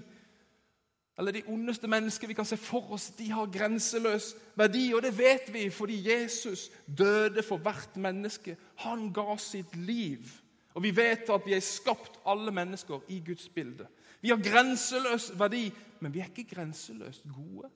Eller 1.19 1.31
de 1.35 1.43
ondeste 1.47 1.87
mennesker 1.87 2.27
vi 2.27 2.33
kan 2.33 2.47
se 2.47 2.57
for 2.57 2.93
oss, 2.95 3.09
de 3.17 3.27
har 3.31 3.49
grenseløs 3.51 4.31
verdi. 4.55 4.93
Og 4.95 5.03
det 5.03 5.11
vet 5.17 5.51
vi 5.53 5.69
fordi 5.69 5.99
Jesus 6.09 6.69
døde 6.87 7.43
for 7.43 7.57
hvert 7.57 7.97
menneske. 7.97 8.57
Han 8.85 9.09
ga 9.13 9.35
sitt 9.37 9.75
liv. 9.75 10.25
Og 10.73 10.83
vi 10.83 10.95
vet 10.95 11.29
at 11.29 11.45
vi 11.45 11.53
er 11.53 11.65
skapt 11.65 12.21
alle 12.25 12.51
mennesker 12.51 13.03
i 13.11 13.19
Guds 13.25 13.49
bilde. 13.49 13.87
Vi 14.21 14.29
har 14.29 14.39
grenseløs 14.39 15.31
verdi, 15.39 15.71
men 15.99 16.13
vi 16.13 16.19
er 16.19 16.29
ikke 16.29 16.55
grenseløst 16.55 17.23
gode. 17.35 17.69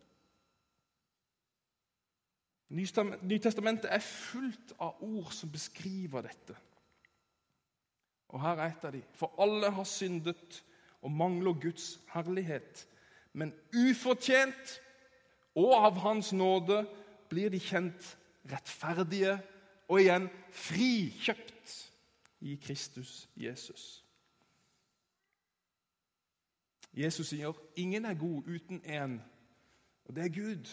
Nytestamentet 2.69 3.91
er 3.93 4.01
fullt 4.01 4.73
av 4.81 5.03
ord 5.05 5.31
som 5.33 5.51
beskriver 5.51 6.25
dette. 6.25 6.55
Og 8.33 8.41
her 8.41 8.57
er 8.57 8.71
et 8.71 8.87
av 8.87 8.93
de. 8.95 9.03
For 9.15 9.35
alle 9.41 9.69
har 9.71 9.87
syndet 9.87 10.63
og 11.05 11.13
mangler 11.13 11.53
Guds 11.61 11.99
herlighet. 12.13 12.87
Men 13.35 13.51
ufortjent 13.75 14.77
og 15.55 15.73
av 15.75 15.99
Hans 15.99 16.31
nåde 16.33 16.85
blir 17.29 17.51
de 17.51 17.59
kjent 17.59 18.15
rettferdige 18.47 19.35
og 19.89 19.99
igjen 20.01 20.29
frikjøpt 20.55 21.75
i 22.47 22.55
Kristus 22.63 23.25
Jesus. 23.35 24.05
Jesus 26.95 27.27
sier 27.27 27.57
ingen 27.75 28.05
er 28.07 28.15
god 28.15 28.47
uten 28.47 28.79
én, 28.87 29.17
og 30.05 30.15
det 30.15 30.23
er 30.23 30.35
Gud. 30.35 30.69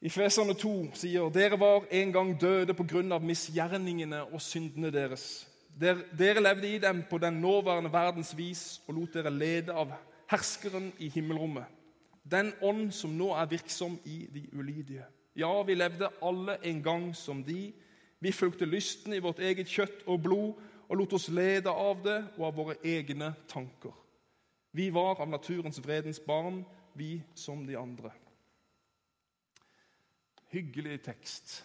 I 0.00 0.08
Feserne 0.08 0.54
2 0.54 0.94
sier 0.96 1.28
dere 1.34 1.58
var 1.60 1.84
en 1.90 2.12
gang 2.12 2.32
døde 2.40 2.74
pga. 2.74 3.18
misgjerningene 3.18 4.24
og 4.24 4.40
syndene 4.40 4.90
deres. 4.90 5.48
Dere 5.76 6.40
levde 6.40 6.68
i 6.68 6.78
dem 6.80 7.02
på 7.10 7.18
den 7.18 7.40
nåværende 7.40 7.92
verdens 7.92 8.32
vis 8.36 8.80
og 8.86 8.94
lot 8.96 9.14
dere 9.14 9.30
lede 9.30 9.74
av 9.76 9.92
herskeren 10.30 10.92
i 10.98 11.10
himmelrommet. 11.12 11.66
Den 12.24 12.52
ånd 12.64 12.88
som 12.96 13.12
nå 13.14 13.28
er 13.36 13.50
virksom 13.50 13.98
i 14.04 14.24
de 14.32 14.46
ulydige. 14.56 15.04
Ja, 15.36 15.62
vi 15.62 15.74
levde 15.74 16.08
alle 16.22 16.56
en 16.64 16.82
gang 16.82 17.10
som 17.16 17.44
de. 17.44 17.74
Vi 18.20 18.32
fulgte 18.32 18.64
lysten 18.64 19.12
i 19.12 19.20
vårt 19.20 19.38
eget 19.38 19.68
kjøtt 19.68 20.06
og 20.06 20.22
blod 20.24 20.56
og 20.88 20.96
lot 20.96 21.12
oss 21.18 21.28
lede 21.28 21.70
av 21.70 22.00
det 22.02 22.18
og 22.38 22.48
av 22.48 22.56
våre 22.56 22.76
egne 22.82 23.34
tanker. 23.48 23.92
Vi 24.72 24.88
var 24.90 25.20
av 25.20 25.28
naturens 25.28 25.78
vredens 25.84 26.20
barn, 26.20 26.64
vi 26.94 27.20
som 27.34 27.66
de 27.66 27.76
andre. 27.76 28.10
Hyggelig 30.52 31.02
tekst. 31.04 31.62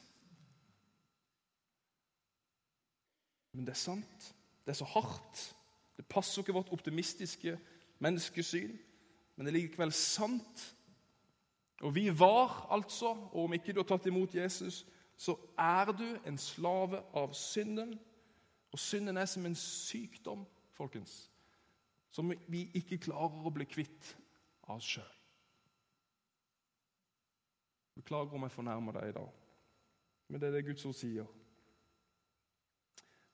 Men 3.52 3.66
det 3.68 3.76
er 3.76 3.82
sant. 3.82 4.28
Det 4.66 4.74
er 4.74 4.80
så 4.80 4.88
hardt. 4.94 5.42
Det 5.98 6.06
passer 6.10 6.42
ikke 6.42 6.56
vårt 6.56 6.72
optimistiske 6.74 7.58
menneskesyn, 8.02 8.72
men 9.36 9.46
det 9.46 9.52
er 9.52 9.60
likevel 9.60 9.92
sant. 9.94 10.64
Og 11.82 11.96
vi 11.96 12.08
var 12.20 12.68
altså, 12.74 13.12
og 13.32 13.44
om 13.44 13.54
ikke 13.54 13.74
du 13.74 13.82
har 13.82 13.90
tatt 13.90 14.08
imot 14.10 14.36
Jesus, 14.36 14.86
så 15.18 15.36
er 15.60 15.92
du 15.94 16.08
en 16.26 16.38
slave 16.38 17.02
av 17.18 17.34
synden 17.38 17.98
og 18.72 18.80
synden 18.80 19.18
er 19.18 19.28
som 19.28 19.46
en 19.46 19.56
sykdom, 19.56 20.46
folkens, 20.72 21.32
som 22.12 22.32
vi 22.48 22.70
ikke 22.80 23.02
klarer 23.04 23.48
å 23.48 23.52
bli 23.54 23.68
kvitt 23.68 24.14
av 24.68 24.78
oss 24.78 24.94
sjøl. 24.96 25.18
Beklager 28.00 28.38
om 28.38 28.48
jeg 28.48 28.56
fornærmer 28.56 28.96
deg 28.96 29.12
i 29.12 29.16
dag, 29.18 29.34
men 30.32 30.42
det 30.42 30.48
er 30.48 30.56
det 30.56 30.66
Guds 30.70 30.88
ord 30.88 30.96
sier. 30.96 31.28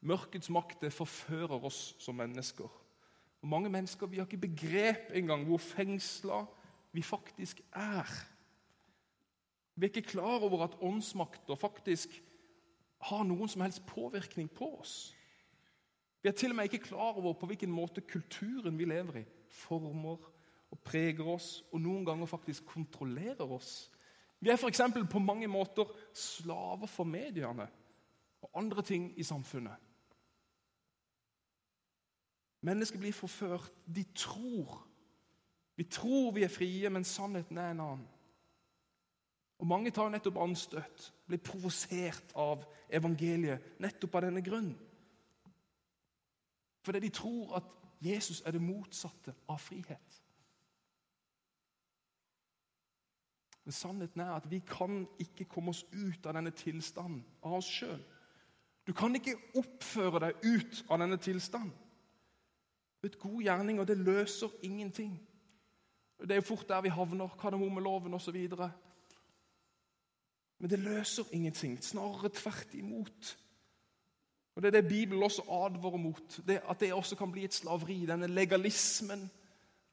Mørkets 0.02 0.50
makter 0.54 0.94
forfører 0.94 1.66
oss 1.66 1.96
som 2.00 2.16
mennesker. 2.16 2.70
Og 3.42 3.48
Mange 3.48 3.70
mennesker 3.70 4.08
vi 4.08 4.18
har 4.18 4.26
ikke 4.26 4.48
begrep 4.48 5.12
engang 5.14 5.46
hvor 5.46 5.62
fengsla 5.62 6.44
vi 6.92 7.02
faktisk 7.02 7.62
er. 7.72 8.10
Vi 9.76 9.86
er 9.86 9.90
ikke 9.90 10.10
klar 10.10 10.42
over 10.42 10.64
at 10.64 10.78
åndsmakter 10.82 11.56
faktisk 11.56 12.24
har 13.02 13.24
noen 13.24 13.50
som 13.50 13.62
helst 13.62 13.86
påvirkning 13.86 14.50
på 14.50 14.72
oss. 14.80 15.14
Vi 16.22 16.30
er 16.30 16.34
til 16.34 16.50
og 16.50 16.58
med 16.58 16.66
ikke 16.66 16.90
klar 16.90 17.14
over 17.14 17.34
på 17.34 17.46
hvilken 17.46 17.72
måte 17.72 18.02
kulturen 18.02 18.78
vi 18.78 18.86
lever 18.90 19.22
i, 19.22 19.26
former 19.50 20.18
og 20.72 20.80
preger 20.84 21.28
oss, 21.30 21.64
og 21.72 21.82
noen 21.82 22.06
ganger 22.06 22.26
faktisk 22.26 22.66
kontrollerer 22.66 23.46
oss. 23.46 23.92
Vi 24.40 24.50
er 24.50 24.58
f.eks. 24.58 24.82
på 25.12 25.20
mange 25.20 25.48
måter 25.48 25.90
slaver 26.14 26.90
for 26.90 27.04
mediene 27.04 27.68
og 28.42 28.50
andre 28.56 28.82
ting 28.82 29.14
i 29.18 29.24
samfunnet. 29.24 29.87
Mennesker 32.68 33.00
blir 33.00 33.14
forført. 33.16 33.72
De 33.96 34.04
tror. 34.16 34.88
Vi 35.76 35.84
tror 35.84 36.32
vi 36.36 36.44
er 36.44 36.52
frie, 36.52 36.90
men 36.90 37.04
sannheten 37.04 37.58
er 37.58 37.72
en 37.72 37.80
annen. 37.80 38.08
Og 39.58 39.68
Mange 39.68 39.92
tar 39.92 40.10
nettopp 40.10 40.38
anstøt, 40.38 41.14
blir 41.28 41.42
provosert 41.42 42.36
av 42.36 42.66
evangeliet 42.94 43.80
nettopp 43.82 44.20
av 44.20 44.28
denne 44.28 44.44
grunn. 44.46 44.74
Fordi 46.86 47.00
de 47.00 47.10
tror 47.10 47.56
at 47.58 47.72
Jesus 48.04 48.44
er 48.46 48.54
det 48.54 48.62
motsatte 48.62 49.34
av 49.50 49.58
frihet. 49.64 50.20
Men 53.64 53.76
sannheten 53.76 54.22
er 54.22 54.36
at 54.36 54.52
vi 54.52 54.62
kan 54.68 55.02
ikke 55.20 55.50
komme 55.50 55.74
oss 55.74 55.86
ut 55.92 56.26
av 56.26 56.38
denne 56.38 56.54
tilstanden 56.56 57.26
av 57.42 57.58
oss 57.58 57.72
sjøl. 57.80 58.04
Du 58.88 58.94
kan 58.96 59.16
ikke 59.16 59.40
oppføre 59.60 60.22
deg 60.28 60.46
ut 60.46 60.86
av 60.88 61.02
denne 61.02 61.18
tilstanden. 61.20 61.74
Et 63.08 63.20
god 63.20 63.42
gjerning, 63.42 63.80
og 63.80 63.88
det 63.88 63.98
løser 63.98 64.52
ingenting. 64.62 65.16
Det 66.20 66.32
er 66.32 66.42
jo 66.42 66.50
fort 66.50 66.68
der 66.68 66.82
vi 66.82 66.92
havner, 66.92 67.30
kardemommeloven 67.40 68.14
osv. 68.14 68.36
Men 70.60 70.70
det 70.70 70.80
løser 70.80 71.24
ingenting. 71.32 71.78
Snarere 71.84 72.30
tvert 72.34 72.74
imot. 72.74 73.38
Og 74.56 74.62
Det 74.62 74.68
er 74.68 74.82
det 74.82 74.90
Bibelen 74.90 75.24
også 75.24 75.42
advarer 75.42 75.98
mot. 75.98 76.40
Det, 76.48 76.62
at 76.70 76.80
det 76.80 76.94
også 76.94 77.16
kan 77.16 77.32
bli 77.32 77.44
et 77.44 77.54
slaveri. 77.54 78.06
Denne 78.06 78.28
legalismen. 78.28 79.32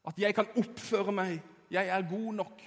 At 0.08 0.18
jeg 0.18 0.34
kan 0.34 0.46
oppføre 0.56 1.12
meg. 1.12 1.42
Jeg 1.70 1.88
er 1.88 2.10
god 2.10 2.34
nok. 2.34 2.62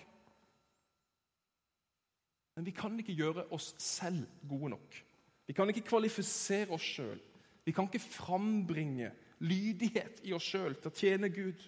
Men 2.55 2.65
vi 2.65 2.71
kan 2.71 2.99
ikke 2.99 3.13
gjøre 3.13 3.43
oss 3.51 3.75
selv 3.77 4.27
gode 4.49 4.69
nok. 4.69 5.03
Vi 5.47 5.53
kan 5.53 5.69
ikke 5.69 5.81
kvalifisere 5.81 6.69
oss 6.69 6.81
sjøl. 6.81 7.19
Vi 7.65 7.71
kan 7.71 7.83
ikke 7.83 7.99
frambringe 7.99 9.11
lydighet 9.39 10.21
i 10.25 10.33
oss 10.33 10.47
sjøl 10.51 10.77
til 10.77 10.91
å 10.91 10.97
tjene 10.97 11.29
Gud. 11.33 11.65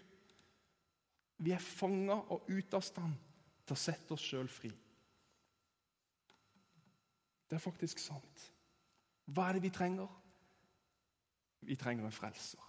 Vi 1.40 1.54
er 1.56 1.64
fanga 1.64 2.18
og 2.34 2.48
ute 2.50 2.80
av 2.80 2.86
stand 2.86 3.18
til 3.66 3.76
å 3.76 3.80
sette 3.80 4.16
oss 4.16 4.26
sjøl 4.26 4.50
fri. 4.52 4.72
Det 7.50 7.58
er 7.58 7.64
faktisk 7.64 8.02
sant. 8.02 8.48
Hva 9.30 9.50
er 9.50 9.58
det 9.58 9.66
vi 9.68 9.74
trenger? 9.74 10.10
Vi 11.66 11.78
trenger 11.78 12.06
en 12.06 12.16
frelser. 12.16 12.66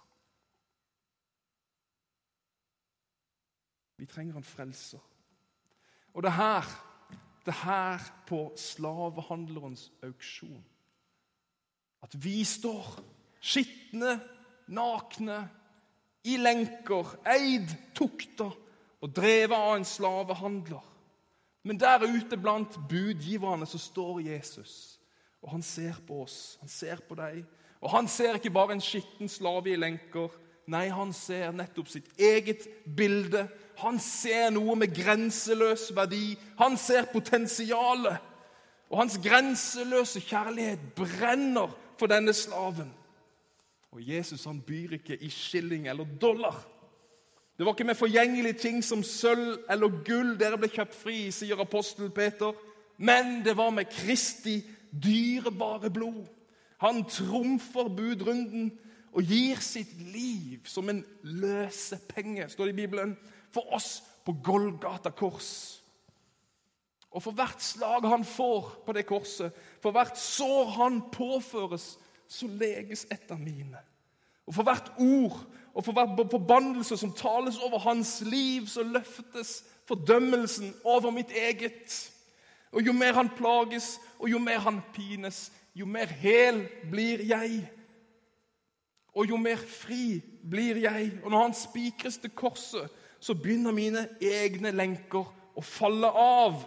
Vi 3.97 4.07
trenger 4.09 4.37
en 4.37 4.45
frelser. 4.45 5.01
Og 6.13 6.23
det 6.23 6.31
er 6.31 6.39
her 6.39 6.71
det 7.45 7.53
her 7.53 8.01
på 8.27 8.53
slavehandlerens 8.57 9.91
auksjon. 10.03 10.61
At 12.01 12.13
vi 12.23 12.43
står 12.45 12.99
skitne, 13.41 14.19
nakne, 14.73 15.43
i 16.23 16.37
lenker, 16.37 17.15
eid, 17.25 17.71
tukta 17.97 18.51
og 19.01 19.13
drevet 19.15 19.57
av 19.57 19.75
en 19.79 19.87
slavehandler. 19.87 20.83
Men 21.65 21.79
der 21.81 22.05
ute 22.05 22.37
blant 22.37 22.77
budgiverne 22.89 23.65
så 23.69 23.77
står 23.81 24.21
Jesus, 24.25 24.99
og 25.41 25.51
han 25.55 25.65
ser 25.65 25.97
på 26.07 26.21
oss. 26.23 26.57
Han 26.61 26.69
ser 26.69 27.01
på 27.07 27.17
deg. 27.17 27.41
Og 27.81 27.89
han 27.89 28.07
ser 28.09 28.37
ikke 28.37 28.53
bare 28.53 28.77
en 28.77 28.83
skitten 28.83 29.29
slave 29.29 29.71
i 29.71 29.77
lenker. 29.79 30.29
Nei, 30.69 30.87
han 30.93 31.13
ser 31.17 31.53
nettopp 31.57 31.89
sitt 31.89 32.09
eget 32.21 32.67
bilde. 32.85 33.47
Han 33.81 33.97
ser 34.01 34.51
noe 34.53 34.75
med 34.77 34.93
grenseløs 34.93 35.87
verdi. 35.97 36.35
Han 36.61 36.77
ser 36.77 37.09
potensialet. 37.09 38.21
Og 38.91 38.99
hans 39.01 39.17
grenseløse 39.23 40.21
kjærlighet 40.21 40.91
brenner 40.97 41.73
for 41.97 42.11
denne 42.11 42.33
slaven. 42.37 42.91
Og 43.91 44.03
Jesus 44.07 44.43
han 44.47 44.61
byr 44.63 44.97
ikke 44.99 45.17
i 45.19 45.29
skilling 45.29 45.87
eller 45.91 46.07
dollar. 46.21 46.59
Det 47.57 47.65
var 47.65 47.75
ikke 47.75 47.89
med 47.91 47.99
forgjengelige 47.99 48.57
ting 48.57 48.83
som 48.83 49.03
sølv 49.03 49.59
eller 49.69 50.01
gull 50.07 50.37
dere 50.39 50.57
ble 50.57 50.69
kjøpt 50.71 50.95
fri, 50.95 51.17
sier 51.35 51.59
apostel 51.61 52.09
Peter, 52.09 52.55
men 52.97 53.41
det 53.45 53.57
var 53.57 53.73
med 53.75 53.91
Kristi 53.91 54.61
dyrebare 54.91 55.91
blod. 55.93 56.23
Han 56.81 57.03
trumfer 57.05 57.91
budrunden 57.93 58.71
og 59.11 59.27
gir 59.27 59.59
sitt 59.61 59.91
liv 60.13 60.65
som 60.65 60.89
en 60.89 61.03
løsepenge, 61.21 62.47
står 62.49 62.69
det 62.69 62.73
i 62.73 62.81
Bibelen, 62.81 63.13
for 63.51 63.75
oss 63.75 63.99
på 64.25 64.33
Golgata 64.43 65.11
kors. 65.11 65.81
Og 67.11 67.23
for 67.23 67.35
hvert 67.35 67.59
slag 67.61 68.07
han 68.07 68.23
får 68.25 68.69
på 68.85 68.95
det 68.95 69.03
korset, 69.05 69.51
for 69.83 69.91
hvert 69.91 70.17
sår 70.17 70.69
han 70.77 71.01
påføres, 71.11 71.97
så 72.31 72.47
leges 72.47 73.05
et 73.11 73.31
av 73.31 73.39
mine. 73.39 73.79
Og 74.47 74.55
for 74.55 74.67
hvert 74.67 74.91
ord 74.99 75.41
og 75.73 75.85
for 75.85 75.95
hver 75.95 76.27
forbannelse 76.31 76.97
som 76.97 77.13
tales 77.15 77.57
over 77.63 77.79
hans 77.79 78.21
liv, 78.25 78.67
så 78.67 78.83
løftes 78.83 79.63
fordømmelsen 79.87 80.73
over 80.83 81.11
mitt 81.11 81.31
eget. 81.31 82.11
Og 82.71 82.85
jo 82.85 82.93
mer 82.93 83.13
han 83.13 83.29
plages, 83.37 83.99
og 84.19 84.29
jo 84.31 84.39
mer 84.39 84.59
han 84.59 84.81
pines, 84.93 85.51
jo 85.75 85.85
mer 85.85 86.05
hel 86.05 86.65
blir 86.91 87.23
jeg. 87.27 87.69
Og 89.15 89.29
jo 89.29 89.37
mer 89.37 89.59
fri 89.59 90.21
blir 90.49 90.79
jeg. 90.83 91.11
Og 91.23 91.31
når 91.31 91.41
han 91.41 91.55
spikres 91.55 92.17
til 92.17 92.31
korset, 92.35 92.89
så 93.19 93.35
begynner 93.35 93.71
mine 93.71 94.07
egne 94.21 94.71
lenker 94.71 95.27
å 95.55 95.63
falle 95.63 96.07
av. 96.07 96.63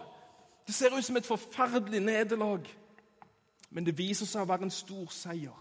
Det 0.66 0.74
ser 0.74 0.96
ut 0.96 1.04
som 1.04 1.16
et 1.16 1.28
forferdelig 1.28 2.00
nederlag, 2.00 2.68
men 3.74 3.86
det 3.86 3.96
viser 3.98 4.28
seg 4.30 4.44
å 4.44 4.48
være 4.48 4.68
en 4.68 4.74
stor 4.74 5.10
seier. 5.10 5.56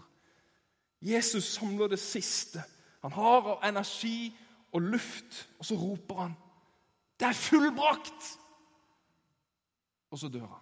Jesus 1.02 1.56
samler 1.56 1.90
det 1.92 2.00
siste. 2.00 2.62
Han 3.02 3.12
har 3.12 3.58
energi 3.66 4.30
og 4.74 4.86
luft, 4.94 5.50
og 5.60 5.66
så 5.66 5.76
roper 5.76 6.22
han 6.22 6.36
'Det 7.20 7.28
er 7.28 7.34
fullbrakt!' 7.34 8.40
Og 10.12 10.20
så 10.20 10.30
dør 10.30 10.48
han. 10.48 10.62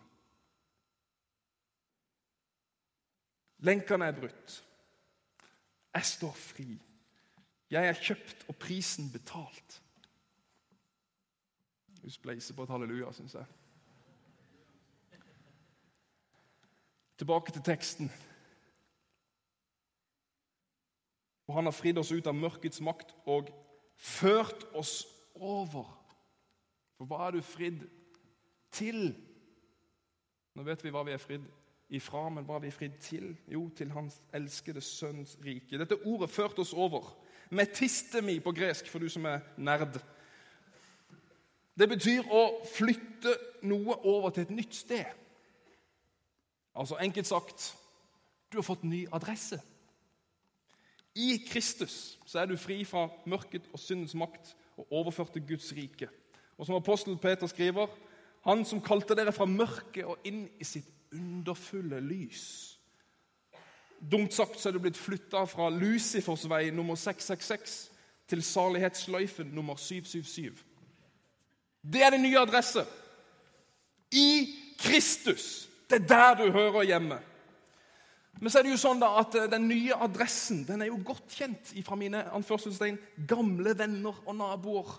Lenkene 3.60 4.06
er 4.06 4.12
brutt. 4.12 4.66
Jeg 5.94 6.06
står 6.06 6.34
fri. 6.34 6.82
Jeg 7.70 7.88
er 7.88 7.94
kjøpt 7.94 8.46
og 8.48 8.56
prisen 8.56 9.12
betalt. 9.12 9.82
Hun 12.02 12.10
spleiser 12.10 12.56
på 12.56 12.64
et 12.64 12.70
halleluja, 12.70 13.12
syns 13.12 13.34
jeg. 13.34 13.46
Tilbake 17.22 17.52
til 17.54 17.62
teksten. 17.62 18.12
Og 21.48 21.54
han 21.56 21.68
har 21.70 21.76
fridd 21.76 22.00
oss 22.02 22.10
ut 22.10 22.26
av 22.26 22.34
mørkets 22.34 22.82
makt 22.82 23.12
og 23.30 23.52
ført 23.94 24.64
oss 24.74 25.04
over. 25.36 25.86
For 26.98 27.06
hva 27.06 27.28
er 27.28 27.38
du 27.38 27.46
fridd 27.46 27.84
til? 28.74 29.12
Nå 30.58 30.66
vet 30.66 30.82
vi 30.82 30.96
hva 30.96 31.06
vi 31.06 31.14
er 31.14 31.22
fridd 31.22 31.46
ifra, 31.94 32.24
men 32.34 32.50
hva 32.50 32.58
er 32.58 32.66
vi 32.66 32.74
fridd 32.74 32.98
til? 33.06 33.30
Jo, 33.54 33.68
til 33.70 33.94
Hans 33.94 34.18
elskede 34.34 34.82
Sønns 34.82 35.38
rike. 35.46 35.78
Dette 35.78 36.02
ordet 36.02 36.34
førte 36.34 36.66
oss 36.66 36.74
over. 36.74 37.06
Metistemi 37.54 38.40
på 38.42 38.58
gresk, 38.58 38.90
for 38.90 38.98
du 38.98 39.10
som 39.14 39.30
er 39.30 39.46
nerd. 39.62 40.02
Det 41.78 41.86
betyr 41.94 42.34
å 42.34 42.48
flytte 42.74 43.38
noe 43.70 44.02
over 44.02 44.34
til 44.34 44.50
et 44.50 44.58
nytt 44.64 44.82
sted. 44.88 45.21
Altså 46.76 46.98
enkelt 47.02 47.28
sagt 47.28 47.76
du 48.52 48.58
har 48.58 48.68
fått 48.68 48.84
ny 48.84 49.06
adresse. 49.12 49.62
I 51.16 51.38
Kristus 51.48 52.18
så 52.26 52.40
er 52.40 52.48
du 52.48 52.58
fri 52.60 52.84
fra 52.88 53.08
mørket 53.26 53.68
og 53.74 53.80
syndens 53.80 54.16
makt 54.16 54.56
og 54.78 54.92
overført 54.92 55.34
til 55.34 55.48
Guds 55.48 55.72
rike. 55.76 56.10
Og 56.58 56.66
som 56.66 56.76
apostel 56.76 57.18
Peter 57.18 57.48
skriver, 57.48 57.88
han 58.44 58.66
som 58.66 58.82
kalte 58.82 59.16
dere 59.16 59.32
fra 59.36 59.46
mørket 59.46 60.06
og 60.06 60.20
inn 60.28 60.46
i 60.60 60.68
sitt 60.68 60.88
underfulle 61.12 62.00
lys. 62.00 62.44
Dumt 64.02 64.34
sagt 64.34 64.60
så 64.60 64.70
er 64.70 64.76
du 64.76 64.82
blitt 64.82 64.98
flytta 64.98 65.44
fra 65.46 65.70
Lucifers 65.70 66.48
vei 66.50 66.72
nummer 66.74 66.96
666 66.98 67.92
til 68.32 68.44
salighetssløyfen 68.44 69.52
nummer 69.54 69.76
777. 69.76 70.64
Det 71.82 72.04
er 72.04 72.16
din 72.16 72.24
nye 72.24 72.40
adresse. 72.40 72.86
I 74.12 74.48
Kristus. 74.80 75.71
Det 75.92 76.00
er 76.00 76.08
der 76.08 76.36
du 76.40 76.52
hører 76.52 76.86
hjemme. 76.88 77.18
Men 78.40 78.50
så 78.50 78.60
er 78.60 78.64
det 78.64 78.72
jo 78.72 78.80
sånn 78.80 79.02
da 79.02 79.10
at 79.20 79.36
eh, 79.36 79.50
den 79.52 79.68
nye 79.68 79.98
adressen 80.00 80.64
den 80.64 80.82
er 80.82 80.88
jo 80.88 81.02
godt 81.04 81.34
kjent 81.36 81.74
fra 81.84 81.98
mine 82.00 82.24
anførselstegn, 82.32 83.00
gamle 83.28 83.74
venner 83.78 84.22
og 84.24 84.38
naboer. 84.40 84.94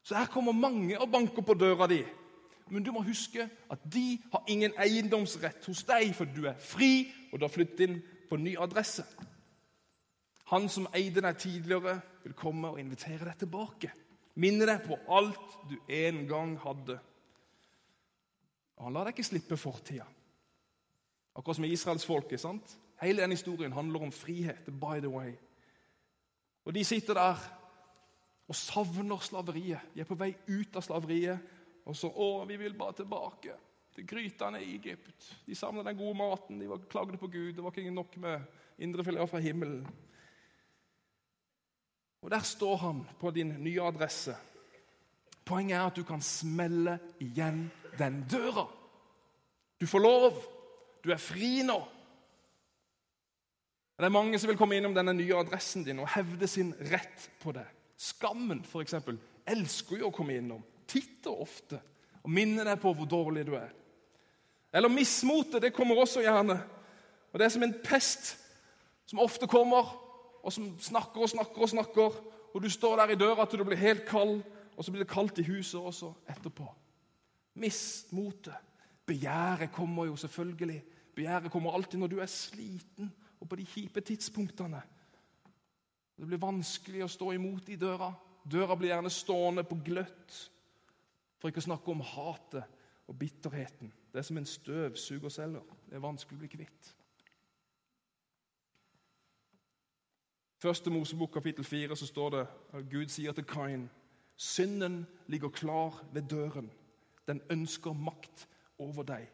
Så 0.00 0.16
her 0.16 0.30
kommer 0.32 0.56
mange 0.56 0.96
og 0.96 1.10
banker 1.12 1.44
på 1.44 1.58
døra 1.60 1.86
di. 1.90 2.00
Men 2.72 2.84
du 2.84 2.90
må 2.92 3.02
huske 3.04 3.44
at 3.44 3.84
de 3.84 4.16
har 4.32 4.48
ingen 4.48 4.72
eiendomsrett 4.80 5.68
hos 5.68 5.84
deg, 5.88 6.14
for 6.16 6.28
du 6.28 6.46
er 6.48 6.56
fri, 6.56 7.10
og 7.28 7.38
du 7.38 7.44
har 7.44 7.52
flyttet 7.52 7.84
inn 7.84 8.00
på 8.28 8.40
ny 8.40 8.56
adresse. 8.60 9.04
Han 10.48 10.70
som 10.72 10.88
eide 10.96 11.20
deg 11.24 11.36
tidligere, 11.40 11.98
vil 12.24 12.36
komme 12.36 12.72
og 12.72 12.80
invitere 12.80 13.28
deg 13.28 13.44
tilbake. 13.44 13.92
Minne 14.40 14.68
deg 14.68 14.84
på 14.88 14.96
alt 15.12 15.56
du 15.68 15.76
en 15.92 16.24
gang 16.28 16.56
hadde. 16.64 16.96
Og 18.78 18.86
han 18.86 18.94
lar 18.94 19.08
deg 19.08 19.16
ikke 19.16 19.26
slippe 19.26 19.58
fortida. 19.58 20.06
Akkurat 21.34 21.58
som 21.58 21.66
israelsfolket. 21.66 22.46
Hele 23.02 23.22
den 23.22 23.34
historien 23.34 23.72
handler 23.72 24.02
om 24.06 24.12
frihet. 24.12 24.66
by 24.66 25.00
the 25.00 25.10
way. 25.10 25.34
Og 26.64 26.74
De 26.74 26.84
sitter 26.84 27.14
der 27.14 27.36
og 28.48 28.54
savner 28.54 29.18
slaveriet. 29.18 29.80
De 29.94 30.00
er 30.00 30.04
på 30.08 30.14
vei 30.14 30.34
ut 30.48 30.76
av 30.76 30.82
slaveriet. 30.82 31.38
Og 31.86 31.96
så 31.96 32.08
'Å, 32.08 32.44
vi 32.44 32.56
vil 32.56 32.74
bare 32.74 32.92
tilbake 32.92 33.52
til 33.94 34.06
grytene 34.06 34.62
i 34.62 34.74
Egypt.' 34.76 35.36
De 35.46 35.54
savner 35.54 35.82
den 35.82 35.96
gode 35.96 36.14
maten. 36.14 36.60
De 36.60 36.68
var 36.68 36.78
klagde 36.78 37.16
på 37.16 37.26
Gud. 37.26 37.52
Det 37.52 37.64
var 37.64 37.70
ikke 37.70 37.90
nok 37.90 38.16
med 38.16 38.40
indrefileter 38.78 39.26
fra 39.26 39.38
himmelen. 39.38 39.86
Og 42.22 42.30
Der 42.30 42.40
står 42.40 42.76
han 42.76 43.06
på 43.20 43.30
din 43.30 43.48
nye 43.48 43.82
adresse. 43.82 44.36
Poenget 45.44 45.76
er 45.76 45.86
at 45.86 45.96
du 45.96 46.02
kan 46.02 46.20
smelle 46.20 46.98
igjen 47.20 47.70
den 47.98 48.22
døra. 48.30 48.66
Du 49.80 49.86
får 49.86 50.02
lov 50.02 50.38
du 51.04 51.12
er 51.14 51.20
fri 51.22 51.62
nå. 51.66 51.78
Det 53.98 54.06
er 54.06 54.14
mange 54.14 54.38
som 54.38 54.50
vil 54.50 54.58
komme 54.58 54.76
innom 54.78 54.94
denne 54.94 55.14
nye 55.16 55.38
adressen 55.40 55.82
din 55.86 55.98
og 56.02 56.10
hevde 56.12 56.46
sin 56.50 56.70
rett 56.90 57.28
på 57.42 57.54
det. 57.56 57.64
Skammen, 57.98 58.60
f.eks., 58.62 58.94
elsker 59.48 60.02
jo 60.02 60.10
å 60.10 60.14
komme 60.14 60.36
innom. 60.38 60.62
Titter 60.86 61.34
ofte 61.34 61.80
og 62.22 62.30
minner 62.30 62.68
deg 62.68 62.78
på 62.82 62.92
hvor 62.94 63.08
dårlig 63.10 63.46
du 63.48 63.54
er. 63.58 63.72
Eller 64.70 64.92
mismotet. 64.92 65.62
Det 65.64 65.72
kommer 65.74 65.98
også 65.98 66.22
gjerne. 66.22 66.58
Og 67.32 67.38
Det 67.38 67.46
er 67.46 67.54
som 67.56 67.64
en 67.66 67.78
pest 67.84 68.36
som 69.08 69.22
ofte 69.24 69.48
kommer, 69.48 69.88
og 70.44 70.52
som 70.52 70.68
snakker 70.80 71.24
og 71.24 71.32
snakker 71.32 71.64
og 71.64 71.72
snakker. 71.72 72.18
Og 72.54 72.62
du 72.62 72.68
står 72.70 73.00
der 73.00 73.14
i 73.14 73.18
døra 73.18 73.46
til 73.48 73.62
du 73.62 73.66
blir 73.66 73.80
helt 73.80 74.04
kald, 74.06 74.42
og 74.76 74.84
så 74.84 74.92
blir 74.92 75.02
det 75.02 75.10
kaldt 75.10 75.40
i 75.40 75.48
huset 75.48 75.80
også 75.80 76.12
etterpå. 76.28 76.68
Mismotet. 77.58 78.54
Begjæret 79.06 79.72
kommer 79.72 80.06
jo 80.06 80.16
selvfølgelig. 80.16 80.82
Begjæret 81.14 81.52
kommer 81.52 81.74
alltid 81.74 81.98
når 81.98 82.06
du 82.12 82.18
er 82.20 82.26
sliten 82.30 83.12
og 83.40 83.48
på 83.48 83.56
de 83.56 83.66
kjipe 83.66 84.00
tidspunktene. 84.00 84.82
Det 86.18 86.26
blir 86.26 86.42
vanskelig 86.42 87.04
å 87.04 87.10
stå 87.10 87.32
imot 87.36 87.68
i 87.70 87.78
døra. 87.78 88.10
Døra 88.42 88.76
blir 88.76 88.90
gjerne 88.90 89.10
stående 89.10 89.64
på 89.64 89.78
gløtt. 89.86 90.38
For 91.38 91.50
ikke 91.50 91.62
å 91.62 91.68
snakke 91.68 91.92
om 91.92 92.02
hatet 92.02 92.64
og 93.08 93.18
bitterheten. 93.18 93.92
Det 94.12 94.18
er 94.18 94.26
som 94.26 94.40
en 94.40 94.48
støvsugerceller. 94.48 95.76
Det 95.86 95.94
er 95.94 96.02
vanskelig 96.02 96.38
å 96.38 96.42
bli 96.42 96.50
kvitt. 96.56 96.94
Første 100.58 100.90
Mosebok 100.90 101.30
kapittel 101.38 101.64
4 101.64 101.96
så 101.96 102.06
står 102.06 102.30
det 102.34 102.44
at 102.74 102.90
Gud 102.90 103.14
sier 103.14 103.32
til 103.32 103.46
Kain 103.46 103.86
synden 104.38 105.06
ligger 105.26 105.48
klar 105.48 106.04
ved 106.12 106.22
døren. 106.30 106.70
Den 107.28 107.42
ønsker 107.52 107.92
makt 107.92 108.48
over 108.78 109.04
deg. 109.06 109.28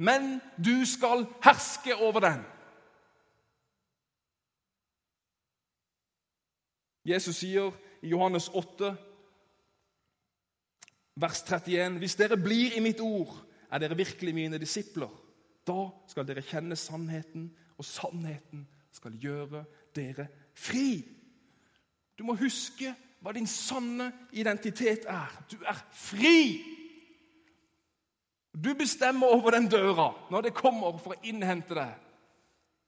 Men 0.00 0.38
du 0.56 0.84
skal 0.88 1.26
herske 1.44 1.96
over 1.96 2.22
den. 2.24 2.44
Jesus 7.04 7.40
sier 7.42 7.72
i 8.02 8.12
Johannes 8.12 8.48
8, 8.48 8.94
vers 11.20 11.42
31.: 11.42 11.98
Hvis 11.98 12.16
dere 12.16 12.36
blir 12.40 12.76
i 12.76 12.80
mitt 12.84 13.00
ord, 13.00 13.34
er 13.70 13.78
dere 13.78 13.96
virkelig 13.96 14.34
mine 14.34 14.58
disipler. 14.58 15.10
Da 15.66 15.88
skal 16.08 16.26
dere 16.28 16.44
kjenne 16.44 16.76
sannheten, 16.76 17.50
og 17.78 17.84
sannheten 17.84 18.66
skal 18.92 19.16
gjøre 19.20 19.64
dere 19.96 20.28
fri. 20.54 21.02
Du 22.18 22.24
må 22.24 22.36
huske 22.40 22.94
hva 23.20 23.32
din 23.36 23.46
sanne 23.48 24.10
identitet 24.32 25.04
er. 25.08 25.32
Du 25.50 25.60
er 25.64 25.76
fri! 25.92 26.79
Du 28.54 28.74
bestemmer 28.74 29.26
over 29.26 29.50
den 29.54 29.68
døra 29.70 30.10
når 30.30 30.48
det 30.48 30.54
kommer 30.54 30.98
for 30.98 31.14
å 31.14 31.26
innhente 31.26 31.76
deg. 31.78 31.92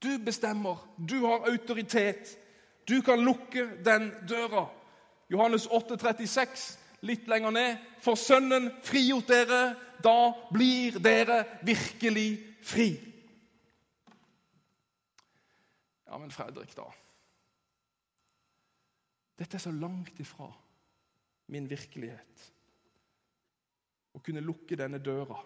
Du 0.03 0.17
bestemmer. 0.19 0.81
Du 0.97 1.21
har 1.25 1.47
autoritet. 1.47 2.33
Du 2.87 3.01
kan 3.01 3.23
lukke 3.23 3.69
den 3.85 4.09
døra. 4.27 4.65
Johannes 5.31 5.67
8, 5.71 5.95
36, 5.97 6.65
litt 7.07 7.29
lenger 7.31 7.53
ned. 7.55 7.85
For 8.03 8.19
Sønnen 8.19 8.67
frigjort 8.83 9.31
dere, 9.31 9.61
da 10.03 10.33
blir 10.51 10.99
dere 10.99 11.39
virkelig 11.63 12.27
fri. 12.63 12.89
Ja, 16.05 16.19
men 16.19 16.31
Fredrik, 16.31 16.75
da. 16.77 16.89
Dette 19.39 19.57
er 19.57 19.63
så 19.63 19.71
langt 19.71 20.19
ifra 20.21 20.51
min 21.49 21.65
virkelighet. 21.71 22.43
Å 24.13 24.21
kunne 24.21 24.43
lukke 24.45 24.77
denne 24.77 24.99
døra. 25.01 25.39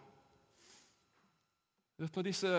Vet, 1.97 2.15
når 2.15 2.27
disse 2.27 2.51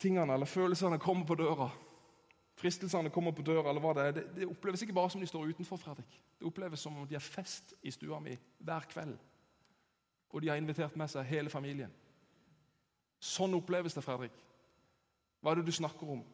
tingene 0.00 0.32
eller 0.34 0.48
følelsene 0.48 0.98
kommer 0.98 1.26
på 1.26 1.36
døra, 1.36 1.68
fristelsene 2.58 3.10
kommer 3.10 3.34
på 3.36 3.44
døra, 3.44 3.68
eller 3.68 3.82
hva 3.84 3.94
det 3.94 4.04
er, 4.06 4.14
det, 4.16 4.24
det 4.36 4.48
oppleves 4.48 4.82
ikke 4.82 4.96
bare 4.96 5.10
som 5.12 5.20
de 5.20 5.28
står 5.28 5.52
utenfor. 5.52 5.80
Fredrik. 5.82 6.20
Det 6.38 6.46
oppleves 6.46 6.80
som 6.80 6.96
om 6.96 7.06
de 7.08 7.18
har 7.18 7.24
fest 7.24 7.74
i 7.82 7.92
stua 7.92 8.20
mi 8.22 8.36
hver 8.58 8.88
kveld. 8.90 9.16
Og 10.30 10.42
de 10.42 10.48
har 10.48 10.60
invitert 10.60 10.96
med 10.96 11.10
seg 11.10 11.28
hele 11.28 11.52
familien. 11.52 11.92
Sånn 13.18 13.56
oppleves 13.58 13.96
det, 13.96 14.04
Fredrik. 14.04 14.34
Hva 15.40 15.52
er 15.52 15.60
det 15.60 15.68
du 15.68 15.74
snakker 15.74 16.10
om? 16.16 16.24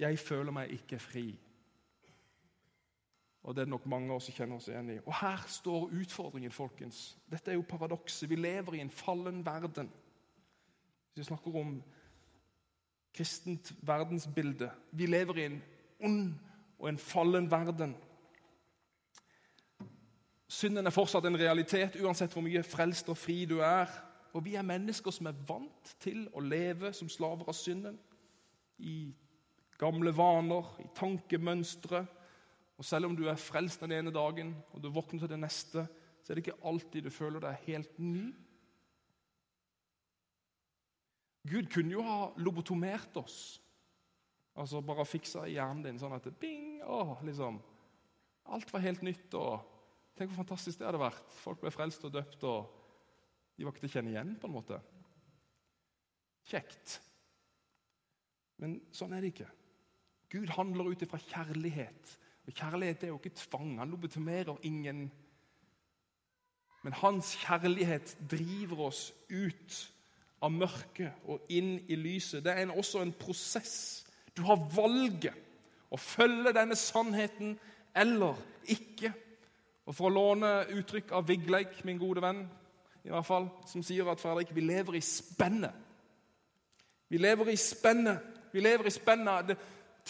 Jeg 0.00 0.18
føler 0.18 0.54
meg 0.54 0.72
ikke 0.72 0.98
fri. 1.02 1.26
Og 3.42 3.56
det 3.56 3.62
er 3.62 3.70
nok 3.72 3.86
mange 3.88 4.10
av 4.10 4.18
oss 4.20 4.28
som 4.28 4.36
kjenner 4.36 4.60
oss 4.60 4.68
igjen 4.68 4.90
i. 4.92 4.98
Og 5.00 5.14
her 5.22 5.44
står 5.48 5.88
utfordringen, 6.02 6.52
folkens. 6.52 7.14
Dette 7.30 7.52
er 7.52 7.56
jo 7.56 7.64
paradokset. 7.68 8.28
Vi 8.28 8.36
lever 8.36 8.76
i 8.76 8.82
en 8.84 8.92
fallen 8.92 9.40
verden. 9.46 9.88
Hvis 11.14 11.24
vi 11.24 11.30
snakker 11.30 11.56
om 11.56 11.78
kristent 13.12 13.72
verdensbilde 13.82 14.70
Vi 14.92 15.06
lever 15.06 15.38
i 15.38 15.44
en 15.48 15.62
ond 16.00 16.34
og 16.78 16.88
en 16.88 16.98
fallen 16.98 17.50
verden. 17.50 17.96
Synden 20.48 20.86
er 20.86 20.94
fortsatt 20.94 21.24
en 21.24 21.38
realitet, 21.38 21.96
uansett 22.02 22.32
hvor 22.32 22.42
mye 22.42 22.62
frelst 22.66 23.08
og 23.08 23.18
fri 23.18 23.44
du 23.46 23.60
er. 23.64 23.90
Og 24.34 24.44
vi 24.44 24.54
er 24.54 24.66
mennesker 24.66 25.14
som 25.14 25.28
er 25.30 25.42
vant 25.48 25.92
til 26.02 26.24
å 26.34 26.42
leve 26.44 26.92
som 26.94 27.08
slaver 27.08 27.48
av 27.48 27.56
synden. 27.56 27.98
I 28.78 29.12
gamle 29.80 30.12
vaner, 30.16 30.66
i 30.80 30.88
tankemønstre 30.96 32.04
og 32.80 32.86
Selv 32.88 33.10
om 33.10 33.16
du 33.16 33.26
er 33.28 33.36
frelst 33.36 33.82
den 33.84 33.92
ene 33.92 34.12
dagen 34.12 34.54
og 34.72 34.80
du 34.80 34.88
våkner 34.88 35.20
til 35.20 35.28
den 35.34 35.42
neste, 35.44 35.84
så 36.24 36.32
er 36.32 36.38
det 36.38 36.46
ikke 36.46 36.62
alltid 36.64 37.04
du 37.04 37.10
føler 37.12 37.42
deg 37.44 37.66
helt 37.66 37.98
ny. 38.00 38.30
Gud 41.50 41.68
kunne 41.72 41.92
jo 41.92 42.04
ha 42.04 42.20
lobotomert 42.40 43.16
oss. 43.20 43.58
Altså 44.56 44.80
bare 44.84 45.04
fiksa 45.08 45.44
hjernen 45.48 45.84
din 45.84 46.00
sånn 46.00 46.16
at 46.16 46.28
bing, 46.40 46.80
å, 46.84 47.18
liksom. 47.24 47.60
Alt 48.56 48.72
var 48.72 48.84
helt 48.84 49.04
nytt. 49.04 49.28
og 49.36 49.60
Tenk 50.16 50.32
hvor 50.32 50.42
fantastisk 50.42 50.80
det 50.80 50.88
hadde 50.88 51.00
vært. 51.00 51.36
Folk 51.40 51.60
ble 51.62 51.72
frelst 51.72 52.04
og 52.08 52.12
døpt, 52.16 52.48
og 52.48 53.56
de 53.56 53.64
var 53.64 53.72
ikke 53.72 53.84
til 53.84 53.90
å 53.90 53.94
kjenne 53.98 54.14
igjen. 54.14 54.34
på 54.40 54.48
en 54.48 54.56
måte. 54.56 54.80
Kjekt. 56.48 56.96
Men 58.60 58.80
sånn 58.92 59.12
er 59.16 59.20
det 59.24 59.34
ikke. 59.34 59.52
Gud 60.32 60.52
handler 60.56 60.92
ut 60.92 61.04
ifra 61.04 61.20
kjærlighet. 61.28 62.16
Og 62.46 62.52
Kjærlighet 62.52 63.04
er 63.04 63.12
jo 63.12 63.18
ikke 63.20 63.36
tvang. 63.36 63.78
Han 63.78 63.90
lobotomerer 63.90 64.56
ingen. 64.62 65.10
Men 66.82 66.92
hans 66.92 67.34
kjærlighet 67.36 68.16
driver 68.30 68.86
oss 68.86 69.10
ut 69.30 69.80
av 70.40 70.52
mørket 70.52 71.28
og 71.28 71.50
inn 71.52 71.76
i 71.88 71.98
lyset. 72.00 72.44
Det 72.44 72.52
er 72.52 72.62
en, 72.64 72.72
også 72.72 73.02
en 73.02 73.12
prosess. 73.12 74.06
Du 74.36 74.42
har 74.48 74.62
valget 74.72 75.36
å 75.90 75.98
følge 76.00 76.54
denne 76.56 76.78
sannheten 76.78 77.58
eller 77.96 78.38
ikke. 78.70 79.12
Og 79.84 79.96
For 79.96 80.08
å 80.08 80.14
låne 80.14 80.52
uttrykk 80.78 81.12
av 81.18 81.28
Vigleik, 81.28 81.80
min 81.84 81.98
gode 82.00 82.22
venn, 82.24 82.44
i 83.04 83.10
hvert 83.10 83.26
fall, 83.26 83.48
som 83.66 83.82
sier 83.84 84.08
at 84.12 84.20
Fredrik, 84.20 84.52
vi 84.54 84.64
lever 84.64 84.98
i 84.98 85.04
spennet. 85.04 85.72
Vi 87.10 87.18
lever 87.18 87.48
i 87.50 87.56
spennet. 87.58 88.20
Vi 88.52 88.60
lever 88.60 88.86
i 88.86 88.92
spennet 88.94 89.54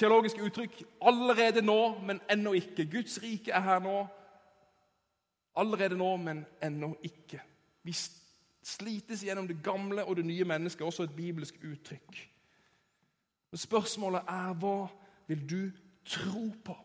teologiske 0.01 0.43
uttrykk. 0.43 0.81
Allerede 1.07 1.63
nå, 1.63 1.99
men 2.07 2.21
ennå 2.31 2.55
ikke. 2.59 2.89
Guds 2.91 3.19
rike 3.23 3.53
er 3.53 3.61
her 3.65 3.83
nå. 3.85 3.99
Allerede 5.61 5.99
nå, 5.99 6.17
men 6.17 6.45
ennå 6.65 6.95
ikke. 7.05 7.43
Vi 7.85 7.95
slites 8.63 9.25
gjennom 9.25 9.49
det 9.49 9.61
gamle 9.65 10.05
og 10.05 10.17
det 10.17 10.25
nye 10.27 10.45
mennesket, 10.45 10.87
også 10.87 11.09
et 11.09 11.17
bibelsk 11.17 11.59
uttrykk. 11.65 12.21
Men 13.51 13.59
spørsmålet 13.59 14.29
er 14.29 14.55
hva 14.63 14.77
vil 15.29 15.43
du 15.51 15.63
tro 16.07 16.47
på? 16.65 16.77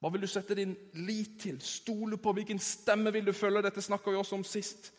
Hva 0.00 0.08
vil 0.12 0.22
du 0.24 0.30
sette 0.30 0.56
din 0.56 0.72
lit 1.04 1.36
til? 1.42 1.60
Stole 1.60 2.16
på? 2.16 2.32
Hvilken 2.32 2.58
stemme 2.58 3.12
vil 3.12 3.26
du 3.26 3.32
følge? 3.36 3.62
Dette 3.62 3.82
snakker 3.84 4.14
vi 4.14 4.20
også 4.20 4.38
om 4.38 4.44
sist. 4.44 4.92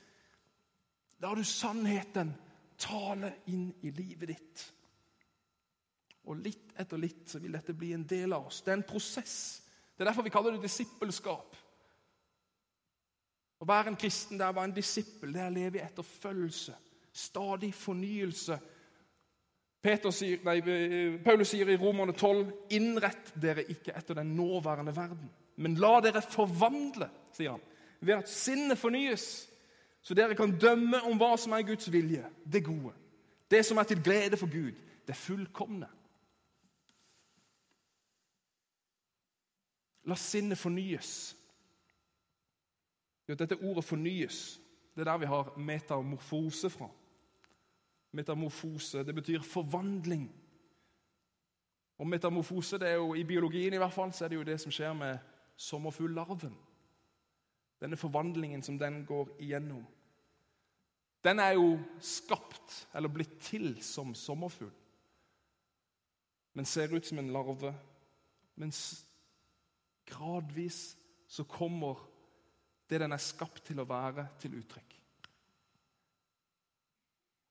Lar 1.21 1.35
du 1.35 1.43
sannheten 1.43 2.35
tale 2.81 3.33
inn 3.49 3.71
i 3.81 3.89
livet 3.89 4.29
ditt? 4.29 4.65
Og 6.29 6.37
litt 6.37 6.75
etter 6.79 7.01
litt 7.01 7.25
så 7.29 7.41
vil 7.41 7.55
dette 7.57 7.73
bli 7.77 7.93
en 7.95 8.05
del 8.07 8.33
av 8.35 8.47
oss. 8.51 8.61
Det 8.61 8.73
er 8.73 8.79
en 8.79 8.87
prosess. 8.87 9.35
Det 9.95 10.03
er 10.03 10.11
derfor 10.11 10.25
vi 10.25 10.33
kaller 10.33 10.55
det 10.55 10.65
disippelskap. 10.65 11.57
Å 13.61 13.67
være 13.69 13.91
en 13.91 13.99
kristen 13.99 14.39
det 14.39 14.45
er 14.47 14.57
å 14.57 14.63
en 14.63 14.73
disippel, 14.73 15.33
det 15.33 15.41
er 15.43 15.51
å 15.51 15.53
leve 15.53 15.77
i 15.77 15.83
etterfølgelse. 15.85 16.73
Stadig 17.13 17.73
fornyelse. 17.77 18.57
Sier, 19.81 20.41
nei, 20.45 20.59
Paulus 21.25 21.49
sier 21.49 21.69
i 21.69 21.77
Romerne 21.81 22.13
12.: 22.13 22.51
Innrett 22.77 23.31
dere 23.41 23.65
ikke 23.65 23.95
etter 23.97 24.19
den 24.19 24.35
nåværende 24.37 24.93
verden, 24.93 25.29
men 25.57 25.77
la 25.81 25.95
dere 26.05 26.21
forvandle, 26.21 27.07
sier 27.33 27.55
han, 27.55 27.63
ved 27.99 28.21
at 28.21 28.29
sinnet 28.29 28.77
fornyes, 28.77 29.25
så 30.01 30.17
dere 30.17 30.37
kan 30.37 30.53
dømme 30.57 31.01
om 31.09 31.17
hva 31.17 31.33
som 31.37 31.53
er 31.57 31.65
Guds 31.65 31.89
vilje, 31.93 32.25
det 32.45 32.61
gode, 32.65 32.93
det 33.49 33.63
som 33.65 33.81
er 33.81 33.89
til 33.89 34.03
glede 34.05 34.37
for 34.37 34.49
Gud, 34.53 34.77
det 35.07 35.17
fullkomne. 35.17 35.89
La 40.03 40.15
sinnet 40.15 40.57
fornyes. 40.57 41.37
Dette 43.27 43.55
ordet 43.55 43.85
'fornyes' 43.85 44.59
det 44.95 45.01
er 45.01 45.11
der 45.11 45.17
vi 45.17 45.25
har 45.25 45.57
metamorfose 45.57 46.69
fra. 46.69 46.89
Metamorfose 48.11 49.05
det 49.05 49.15
betyr 49.15 49.41
forvandling. 49.41 50.35
Og 51.97 52.07
Metamorfose 52.07 52.77
det 52.79 52.89
er 52.89 52.93
jo, 52.93 53.13
i 53.13 53.23
biologien 53.23 53.73
i 53.73 53.77
hvert 53.77 53.93
fall, 53.93 54.13
så 54.13 54.25
er 54.25 54.29
det 54.29 54.35
jo 54.35 54.43
det 54.43 54.59
som 54.59 54.71
skjer 54.71 54.93
med 54.93 55.17
sommerfuglarven. 55.55 56.57
Denne 57.81 57.97
forvandlingen 57.97 58.63
som 58.63 58.79
den 58.79 59.05
går 59.05 59.29
igjennom. 59.39 59.85
Den 61.23 61.39
er 61.39 61.51
jo 61.51 61.79
skapt, 61.99 62.87
eller 62.95 63.09
blitt 63.09 63.39
til, 63.39 63.83
som 63.83 64.15
sommerfugl. 64.15 64.71
Men 66.53 66.65
ser 66.65 66.95
ut 66.95 67.05
som 67.05 67.19
en 67.19 67.31
larve. 67.31 67.75
Mens 68.55 69.05
Gradvis 70.11 70.81
så 71.31 71.45
kommer 71.47 71.99
det 72.91 72.99
den 72.99 73.15
er 73.15 73.23
skapt 73.23 73.63
til 73.69 73.79
å 73.79 73.87
være, 73.87 74.27
til 74.41 74.57
uttrykk. 74.59 74.97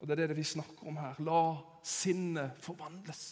Og 0.00 0.08
Det 0.08 0.16
er 0.16 0.28
det 0.32 0.36
vi 0.36 0.44
snakker 0.44 0.88
om 0.88 0.96
her. 0.96 1.16
La 1.24 1.40
sinnet 1.84 2.60
forvandles. 2.64 3.24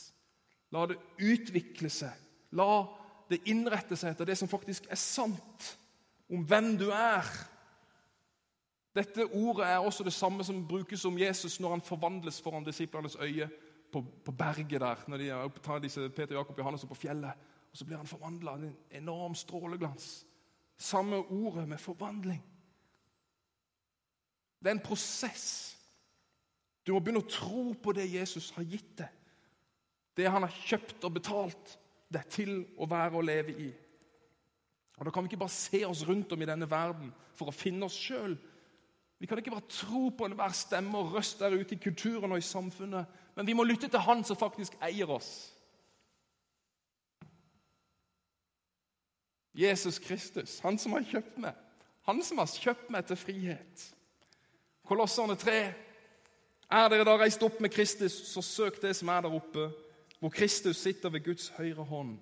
La 0.73 0.85
det 0.89 0.99
utvikle 1.25 1.89
seg. 1.93 2.13
La 2.57 2.85
det 3.29 3.41
innrette 3.49 3.97
seg 3.97 4.13
etter 4.13 4.29
det 4.29 4.37
som 4.41 4.49
faktisk 4.49 4.89
er 4.93 5.01
sant 5.01 5.71
om 6.33 6.45
hvem 6.49 6.75
du 6.81 6.89
er. 6.93 7.29
Dette 8.97 9.29
ordet 9.37 9.69
er 9.69 9.79
også 9.79 10.05
det 10.05 10.13
samme 10.17 10.45
som 10.45 10.65
brukes 10.69 11.05
om 11.09 11.19
Jesus 11.21 11.59
når 11.61 11.77
han 11.77 11.85
forvandles 11.85 12.41
foran 12.45 12.67
disiplenes 12.67 13.17
øye 13.21 13.49
på, 13.93 14.03
på 14.25 14.33
berget 14.33 14.81
der. 14.81 15.05
Når 15.09 15.23
de 15.23 15.61
tar 15.65 15.81
disse 15.85 16.09
Peter, 16.09 16.35
Jakob, 16.37 16.59
Johannes 16.59 16.85
opp 16.85 16.93
på 16.97 17.03
fjellet. 17.07 17.49
Og 17.71 17.79
så 17.79 17.85
blir 17.85 18.01
han 18.01 18.11
forvandla. 18.11 18.55
En 18.55 18.77
enorm 19.03 19.35
stråleglans. 19.35 20.27
Samme 20.79 21.17
ordet 21.17 21.69
med 21.69 21.79
forvandling. 21.79 22.43
Det 24.59 24.67
er 24.67 24.77
en 24.77 24.85
prosess. 24.85 25.77
Du 26.87 26.93
må 26.95 27.01
begynne 27.01 27.23
å 27.23 27.31
tro 27.31 27.73
på 27.83 27.93
det 27.95 28.09
Jesus 28.11 28.51
har 28.57 28.67
gitt 28.67 28.95
deg. 28.99 29.11
Det 30.19 30.27
han 30.27 30.43
har 30.43 30.63
kjøpt 30.67 31.05
og 31.07 31.15
betalt 31.15 31.77
deg 32.11 32.31
til 32.33 32.55
å 32.81 32.89
være 32.91 33.21
og 33.21 33.27
leve 33.29 33.55
i. 33.55 33.69
Og 34.99 35.05
Da 35.05 35.13
kan 35.15 35.23
vi 35.23 35.31
ikke 35.31 35.45
bare 35.45 35.55
se 35.55 35.85
oss 35.87 36.03
rundt 36.09 36.33
om 36.33 36.43
i 36.43 36.49
denne 36.49 36.67
verden 36.71 37.13
for 37.39 37.51
å 37.51 37.55
finne 37.55 37.87
oss 37.87 37.95
sjøl. 37.95 38.35
Vi 39.19 39.27
kan 39.27 39.39
ikke 39.39 39.55
bare 39.55 39.71
tro 39.71 40.09
på 40.15 40.27
enhver 40.27 40.55
stemme 40.55 40.99
og 40.99 41.15
røst 41.15 41.41
der 41.43 41.55
ute 41.55 41.75
i 41.75 41.83
kulturen 41.83 42.33
og 42.33 42.39
i 42.39 42.47
samfunnet, 42.47 43.07
men 43.35 43.47
vi 43.47 43.55
må 43.55 43.67
lytte 43.67 43.91
til 43.91 44.03
Han 44.03 44.25
som 44.25 44.39
faktisk 44.39 44.75
eier 44.83 45.11
oss. 45.11 45.53
Jesus 49.59 49.99
Kristus, 49.99 50.61
han 50.63 50.79
som 50.79 50.95
har 50.95 51.07
kjøpt 51.09 51.39
meg. 51.43 51.55
Han 52.07 52.23
som 52.23 52.39
har 52.39 52.47
kjøpt 52.47 52.93
meg 52.95 53.09
til 53.09 53.19
frihet. 53.19 53.87
Kolosserne 54.87 55.35
3. 55.37 55.57
Er 56.71 56.91
dere 56.93 57.07
da 57.09 57.17
reist 57.19 57.43
opp 57.43 57.59
med 57.61 57.73
Kristus, 57.75 58.15
så 58.31 58.43
søk 58.45 58.79
det 58.83 58.95
som 58.97 59.11
er 59.11 59.25
der 59.25 59.35
oppe, 59.35 59.71
hvor 60.21 60.31
Kristus 60.31 60.79
sitter 60.79 61.11
ved 61.11 61.25
Guds 61.25 61.49
høyre 61.57 61.85
hånd. 61.85 62.15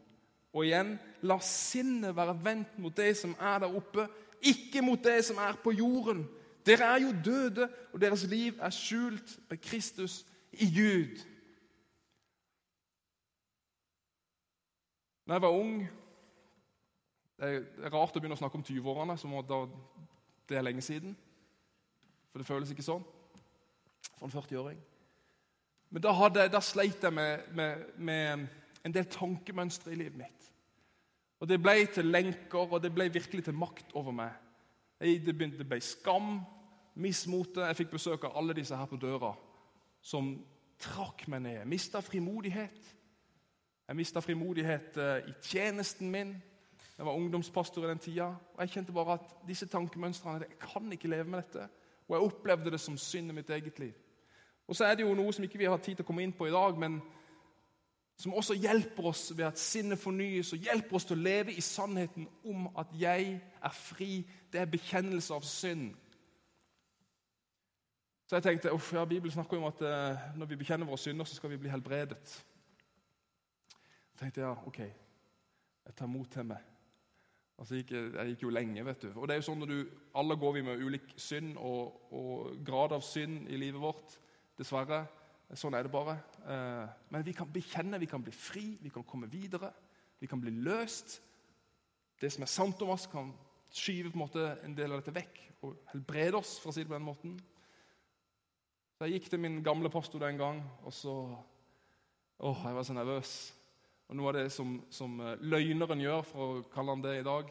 Og 0.56 0.64
igjen, 0.64 0.94
la 1.26 1.36
sinnet 1.44 2.16
være 2.16 2.38
vendt 2.44 2.78
mot 2.80 2.96
det 2.96 3.12
som 3.18 3.34
er 3.36 3.60
der 3.66 3.76
oppe, 3.76 4.06
ikke 4.40 4.80
mot 4.86 5.02
det 5.04 5.18
som 5.28 5.36
er 5.42 5.58
på 5.60 5.74
jorden. 5.76 6.24
Dere 6.66 6.88
er 6.94 7.04
jo 7.04 7.12
døde, 7.24 7.68
og 7.92 8.00
deres 8.00 8.24
liv 8.30 8.56
er 8.60 8.72
skjult 8.72 9.36
med 9.50 9.60
Kristus 9.62 10.22
i 10.52 10.70
Gud. 10.72 11.20
Da 15.26 15.36
jeg 15.36 15.42
var 15.42 15.58
ung 15.58 15.84
Det 17.36 17.48
er 17.52 17.92
rart 17.92 18.16
å 18.16 18.20
begynne 18.20 18.36
å 18.36 18.40
snakke 18.40 18.56
om 18.56 18.64
20-årene, 18.64 19.16
som 19.20 19.34
det 20.48 20.56
er 20.56 20.64
lenge 20.64 20.84
siden. 20.84 21.16
For 22.30 22.40
det 22.40 22.48
føles 22.48 22.72
ikke 22.72 22.84
sånn 22.86 23.04
for 24.16 24.28
en 24.28 24.32
40-åring. 24.32 24.78
Men 25.92 26.02
da, 26.02 26.12
hadde, 26.16 26.46
da, 26.50 26.60
sleit 26.64 27.04
jeg 27.04 27.14
med, 27.14 27.46
med, 27.54 27.84
med, 27.96 28.46
en 28.86 28.94
del 28.94 29.06
tankemønstre 29.10 29.92
i 29.92 29.98
livet 30.00 30.18
mitt. 30.18 30.50
Og 31.40 31.48
Det 31.48 31.58
ble 31.60 31.74
til 31.92 32.08
lenker, 32.08 32.72
og 32.72 32.80
det 32.82 32.94
ble 32.94 33.10
virkelig 33.12 33.44
til 33.44 33.56
makt 33.56 33.92
over 33.98 34.14
meg. 34.16 34.32
Det, 35.00 35.36
ble 35.36 35.80
skam, 35.84 36.38
mismote. 36.96 37.66
Jeg 37.66 37.76
fikk 37.82 37.92
besøk 37.98 38.24
av 38.24 38.38
alle 38.40 38.56
disse 38.56 38.76
her 38.76 38.88
på 38.88 38.98
døra 39.00 39.34
som 40.00 40.32
trakk 40.80 41.26
meg 41.28 41.42
ned. 41.44 41.64
Mista 41.68 42.00
frimodighet. 42.00 42.92
Jeg 43.86 43.98
mista 43.98 44.22
frimodighet 44.24 44.96
eh, 45.02 45.28
i 45.30 45.34
tjenesten 45.44 46.10
min. 46.10 46.32
Jeg 46.96 47.06
var 47.06 47.12
ungdomspastor 47.12 47.84
i 47.84 47.90
den 47.90 47.98
tida. 47.98 48.24
Og 48.24 48.60
jeg 48.60 48.70
kjente 48.70 48.92
bare 48.92 49.18
at 49.18 49.36
disse 49.48 49.66
tankemønstrene 49.66 50.46
Jeg 50.48 50.58
kan 50.58 50.92
ikke 50.92 51.08
leve 51.08 51.24
med 51.24 51.42
dette. 51.42 51.68
Og 52.08 52.16
jeg 52.16 52.24
opplevde 52.30 52.70
det 52.70 52.80
som 52.80 52.98
synd 52.98 53.30
i 53.30 53.34
mitt 53.34 53.50
eget 53.50 53.78
liv. 53.78 53.92
Og 54.68 54.76
så 54.76 54.84
er 54.84 54.94
det 54.94 55.02
jo 55.02 55.14
noe 55.14 55.32
som 55.32 55.44
ikke 55.44 55.58
vi 55.58 55.68
har 55.68 55.78
tid 55.78 55.94
til 55.94 56.04
å 56.04 56.06
komme 56.06 56.24
inn 56.26 56.34
på 56.34 56.48
i 56.48 56.54
dag, 56.54 56.78
men 56.78 56.98
som 58.18 58.34
også 58.34 58.56
hjelper 58.56 59.10
oss 59.10 59.28
ved 59.36 59.44
at 59.46 59.60
sinnet 59.60 60.00
fornyes 60.00 60.52
og 60.56 60.64
hjelper 60.64 60.96
oss 60.96 61.04
til 61.04 61.18
å 61.18 61.22
leve 61.22 61.52
i 61.52 61.62
sannheten 61.62 62.26
om 62.48 62.66
at 62.80 62.94
jeg 62.96 63.36
er 63.36 63.76
fri. 63.76 64.24
Det 64.52 64.60
er 64.60 64.72
bekjennelse 64.72 65.34
av 65.36 65.44
synd. 65.46 65.90
Så 68.26 68.38
jeg 68.38 68.42
tenkte 68.42 68.72
uff, 68.74 68.88
ja, 68.96 69.04
Bibelen 69.04 69.34
snakker 69.34 69.60
om 69.60 69.68
at 69.68 69.82
eh, 69.86 70.30
når 70.34 70.48
vi 70.50 70.58
bekjenner 70.58 70.88
våre 70.88 70.98
synder, 70.98 71.28
så 71.28 71.36
skal 71.36 71.52
vi 71.52 71.60
bli 71.62 71.70
helbredet. 71.70 72.32
Så 73.68 74.18
tenkte 74.18 74.40
jeg 74.40 74.48
ja, 74.48 74.56
ok, 74.66 74.80
jeg 75.86 75.94
tar 75.94 76.10
mot 76.10 76.32
til 76.32 76.48
meg. 76.48 76.75
Altså, 77.56 77.78
jeg, 77.78 77.86
gikk, 77.86 77.92
jeg 78.12 78.32
gikk 78.32 78.42
jo 78.44 78.52
lenge, 78.52 78.84
vet 78.84 79.04
du. 79.06 79.10
Og 79.16 79.28
det 79.28 79.36
er 79.36 79.40
jo 79.40 79.46
sånn 79.48 79.62
når 79.62 79.70
du, 79.72 79.94
Alle 80.20 80.36
går 80.36 80.56
vi 80.58 80.64
med 80.66 80.82
ulik 80.84 81.14
synd 81.20 81.56
og, 81.56 82.02
og, 82.12 82.50
grad 82.66 82.92
av 82.92 83.04
synd 83.04 83.48
i 83.48 83.60
livet 83.60 83.80
vårt. 83.80 84.18
Dessverre. 84.58 85.04
Sånn 85.56 85.76
er 85.78 85.86
det 85.86 85.92
bare. 85.94 86.18
Eh, 86.42 86.94
men 87.14 87.24
vi 87.24 87.32
kan 87.36 87.48
bekjenne, 87.52 88.00
vi 88.02 88.08
kan 88.10 88.24
bli 88.24 88.34
fri, 88.34 88.66
vi 88.82 88.92
kan 88.92 89.06
komme 89.08 89.30
videre. 89.32 89.70
Vi 90.20 90.28
kan 90.28 90.40
bli 90.42 90.52
løst. 90.52 91.20
Det 92.20 92.32
som 92.32 92.44
er 92.44 92.52
sant 92.52 92.80
om 92.84 92.92
oss, 92.92 93.08
kan 93.08 93.32
skyve 93.72 94.10
på 94.12 94.18
en 94.18 94.24
måte 94.24 94.46
en 94.64 94.76
del 94.76 94.92
av 94.92 95.00
dette 95.00 95.14
vekk 95.16 95.42
og 95.64 95.76
helbrede 95.92 96.40
oss. 96.40 96.58
for 96.60 96.72
å 96.72 96.76
si 96.76 96.84
det 96.84 96.90
på 96.90 96.96
den 96.96 97.08
måten. 97.08 97.36
Så 98.96 99.08
Jeg 99.08 99.20
gikk 99.20 99.30
til 99.30 99.40
min 99.40 99.62
gamle 99.64 99.90
pastor 99.92 100.18
den 100.18 100.38
gang, 100.40 100.64
og 100.84 100.92
så 100.92 101.36
Åh, 102.36 102.62
jeg 102.66 102.74
var 102.74 102.82
så 102.82 102.92
nervøs. 102.92 103.55
Og 104.06 104.18
Noe 104.18 104.30
av 104.30 104.36
det 104.38 104.50
som, 104.54 104.76
som 104.90 105.18
eh, 105.20 105.38
løgneren 105.42 106.02
gjør, 106.02 106.26
for 106.26 106.44
å 106.44 106.66
kalle 106.70 106.94
han 106.94 107.02
det 107.02 107.16
i 107.20 107.26
dag, 107.26 107.48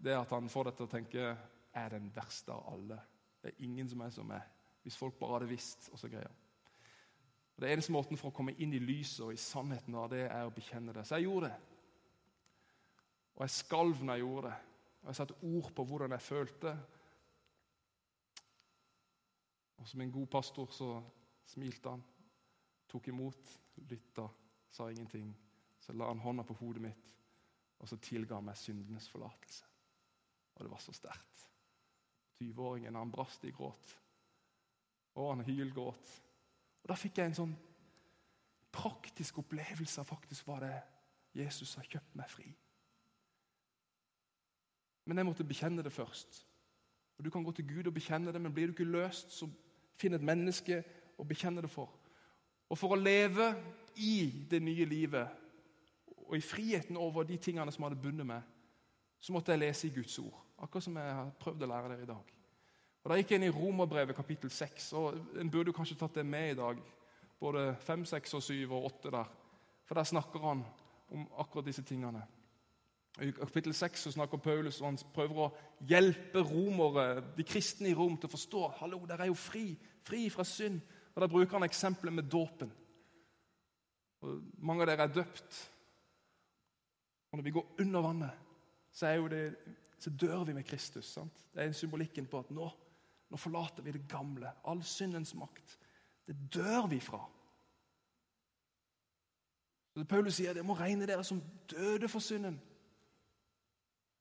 det 0.00 0.12
er 0.14 0.20
at 0.20 0.34
han 0.36 0.50
får 0.50 0.70
deg 0.70 0.76
til 0.78 0.86
å 0.86 0.92
tenke 0.92 1.32
er 1.80 1.96
den 1.96 2.10
verste 2.14 2.54
av 2.54 2.68
alle. 2.72 3.00
Det 3.40 3.50
er 3.50 3.64
ingen 3.66 3.88
som 3.90 4.04
er 4.04 4.14
som 4.14 4.28
meg. 4.30 4.46
Hvis 4.84 4.96
folk 4.96 5.18
bare 5.18 5.38
hadde 5.38 5.50
visst. 5.50 5.90
og 5.92 5.98
så 5.98 6.08
greier. 6.08 6.30
Og 7.56 7.62
Det 7.62 7.72
eneste 7.72 7.92
måten 7.92 8.16
for 8.16 8.30
å 8.30 8.36
komme 8.36 8.54
inn 8.56 8.72
i 8.72 8.80
lyset 8.80 9.24
og 9.26 9.34
i 9.34 9.40
sannheten 9.40 9.94
av 9.94 10.08
det, 10.12 10.24
er 10.30 10.46
å 10.46 10.54
bekjenne 10.54 10.94
det. 10.96 11.04
Så 11.06 11.18
jeg 11.18 11.28
gjorde 11.28 11.50
det. 11.50 11.58
Og 13.36 13.44
jeg 13.44 13.56
skalv 13.56 14.00
når 14.02 14.14
jeg 14.14 14.24
gjorde 14.24 14.48
det. 14.48 14.56
Og 15.00 15.06
Jeg 15.08 15.16
satte 15.16 15.38
ord 15.42 15.70
på 15.74 15.84
hvordan 15.84 16.14
jeg 16.16 16.26
følte. 16.26 16.74
Og 19.80 19.88
som 19.88 20.00
en 20.00 20.12
god 20.12 20.26
pastor 20.26 20.72
så 20.76 20.90
smilte 21.48 21.90
han, 21.90 22.02
tok 22.88 23.08
imot, 23.08 23.54
lytta, 23.88 24.26
sa 24.70 24.90
ingenting. 24.90 25.30
Så 25.80 25.94
la 25.96 26.10
han 26.10 26.20
hånda 26.20 26.44
på 26.46 26.56
hodet 26.60 26.82
mitt, 26.84 27.14
og 27.80 27.88
så 27.88 27.96
tilga 28.02 28.36
han 28.36 28.46
meg 28.50 28.58
syndenes 28.60 29.08
forlatelse. 29.08 29.64
Og 30.56 30.66
det 30.66 30.72
var 30.72 30.82
så 30.84 30.92
sterkt. 30.92 31.46
20-åringen 32.40 32.96
han 32.96 33.12
brast 33.12 33.44
i 33.44 33.52
gråt. 33.54 33.94
Og 35.16 35.30
han 35.32 35.44
hylgråt. 35.44 36.10
Og 36.82 36.88
Da 36.88 36.96
fikk 36.96 37.18
jeg 37.18 37.30
en 37.30 37.38
sånn 37.38 37.54
praktisk 38.72 39.40
opplevelse 39.42 40.00
av 40.02 40.08
faktisk 40.08 40.46
hva 40.46 40.60
det 40.62 40.74
Jesus 41.36 41.74
har 41.78 41.88
kjøpt 41.88 42.14
meg 42.18 42.30
fri. 42.30 42.46
Men 45.08 45.18
jeg 45.18 45.26
måtte 45.26 45.48
bekjenne 45.48 45.82
det 45.82 45.92
først. 45.92 46.44
Og 47.18 47.24
Du 47.24 47.30
kan 47.30 47.44
gå 47.44 47.52
til 47.52 47.68
Gud 47.68 47.88
og 47.88 47.94
bekjenne 47.94 48.32
det, 48.32 48.40
men 48.40 48.52
blir 48.52 48.68
du 48.70 48.76
ikke 48.76 48.88
løst, 48.88 49.32
så 49.32 49.48
Finn 50.00 50.16
et 50.16 50.24
menneske 50.24 50.78
å 51.20 51.26
bekjenne 51.28 51.60
det 51.60 51.68
for. 51.68 51.90
Og 52.70 52.78
for 52.78 52.94
å 52.94 53.00
leve 53.00 53.50
i 54.00 54.46
det 54.48 54.62
nye 54.64 54.86
livet 54.88 55.39
og 56.30 56.36
i 56.36 56.44
friheten 56.44 56.96
over 56.96 57.26
de 57.26 57.36
tingene 57.42 57.72
som 57.74 57.84
hadde 57.84 57.98
bundet 57.98 58.26
meg, 58.26 58.42
så 59.20 59.34
måtte 59.34 59.52
jeg 59.52 59.60
lese 59.60 59.88
i 59.88 59.94
Guds 59.94 60.18
ord. 60.22 60.36
Akkurat 60.62 60.84
som 60.84 60.96
jeg 60.96 61.16
har 61.16 61.32
prøvd 61.40 61.64
å 61.66 61.68
lære 61.72 61.90
dere 61.90 62.04
i 62.06 62.10
dag. 62.10 62.34
Og 63.00 63.10
Da 63.10 63.16
gikk 63.16 63.32
jeg 63.32 63.40
inn 63.40 63.48
i 63.48 63.54
Romerbrevet 63.54 64.16
kapittel 64.16 64.50
6. 64.52 64.92
og 64.92 65.38
En 65.40 65.50
burde 65.50 65.72
kanskje 65.72 65.96
tatt 65.98 66.14
det 66.20 66.26
med 66.26 66.52
i 66.52 66.58
dag. 66.58 66.82
Både 67.40 67.74
5, 67.80 68.04
6, 68.04 68.34
og 68.34 68.42
7 68.42 68.54
og 68.70 68.84
8 68.84 69.10
der. 69.10 69.32
For 69.88 69.98
der 69.98 70.04
snakker 70.04 70.44
han 70.44 70.62
om 71.10 71.26
akkurat 71.40 71.66
disse 71.66 71.82
tingene. 71.82 72.22
I 73.20 73.32
kapittel 73.34 73.74
6 73.74 74.04
så 74.06 74.12
snakker 74.12 74.38
Paulus 74.38 74.78
og 74.80 74.86
han 74.86 74.98
prøver 75.14 75.40
å 75.42 75.48
hjelpe 75.88 76.44
romere, 76.46 77.24
de 77.36 77.44
kristne 77.44 77.90
i 77.90 77.96
Rom 77.96 78.14
til 78.16 78.30
å 78.30 78.36
forstå 78.36 78.68
hallo, 78.78 79.00
dere 79.08 79.26
er 79.26 79.32
jo 79.32 79.34
fri, 79.36 79.64
fri 80.06 80.28
fra 80.30 80.46
synd. 80.46 80.78
Og 81.10 81.20
Da 81.20 81.26
bruker 81.26 81.58
han 81.58 81.66
eksempelet 81.66 82.14
med 82.14 82.30
dåpen. 82.30 82.70
Og 84.22 84.42
mange 84.62 84.84
av 84.84 84.92
dere 84.92 85.08
er 85.08 85.14
døpt. 85.14 85.58
Og 87.30 87.38
Når 87.38 87.42
vi 87.42 87.50
går 87.50 87.74
under 87.80 88.00
vannet, 88.00 88.30
så, 88.92 89.28
det, 89.30 89.56
så 89.98 90.10
dør 90.10 90.44
vi 90.44 90.52
med 90.52 90.64
Kristus. 90.64 91.06
sant? 91.06 91.46
Det 91.54 91.62
er 91.62 91.66
en 91.66 91.74
symbolikken 91.74 92.26
på 92.26 92.38
at 92.38 92.50
nå, 92.50 92.70
nå 93.30 93.36
forlater 93.36 93.82
vi 93.82 93.92
det 93.92 94.08
gamle. 94.08 94.50
All 94.64 94.82
syndens 94.82 95.34
makt. 95.34 95.78
Det 96.26 96.36
dør 96.54 96.86
vi 96.86 97.00
fra. 97.00 97.22
Så 99.94 100.04
Paulus 100.04 100.34
sier 100.38 100.54
det 100.54 100.64
må 100.64 100.74
regne 100.78 101.06
dere 101.06 101.24
som 101.26 101.42
døde 101.70 102.08
for 102.08 102.22
synden. 102.22 102.60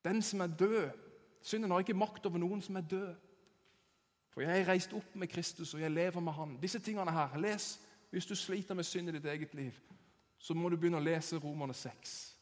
Den 0.06 0.22
som 0.22 0.41
er 0.41 0.48
død. 0.48 0.89
Synden 1.41 1.72
har 1.72 1.80
ikke 1.80 1.93
makt 1.93 2.26
over 2.26 2.38
noen 2.38 2.62
som 2.62 2.76
er 2.76 2.82
død. 2.82 3.15
For 4.30 4.41
jeg 4.41 4.62
er 4.62 4.67
reist 4.69 4.93
opp 4.93 5.15
med 5.15 5.28
Kristus, 5.28 5.74
og 5.74 5.82
jeg 5.82 5.91
lever 5.91 6.22
med 6.22 6.34
Han. 6.34 6.58
Disse 6.62 6.80
tingene 6.80 7.12
her, 7.12 7.38
les 7.38 7.80
Hvis 8.10 8.26
du 8.26 8.36
sliter 8.36 8.74
med 8.74 8.84
synd 8.84 9.10
i 9.10 9.12
ditt 9.12 9.26
eget 9.26 9.54
liv, 9.54 9.72
så 10.38 10.54
må 10.54 10.69
du 10.69 10.78
begynne 10.78 10.98
å 10.98 11.04
lese 11.04 11.38
Romerne 11.38 11.74
6. 11.74 12.38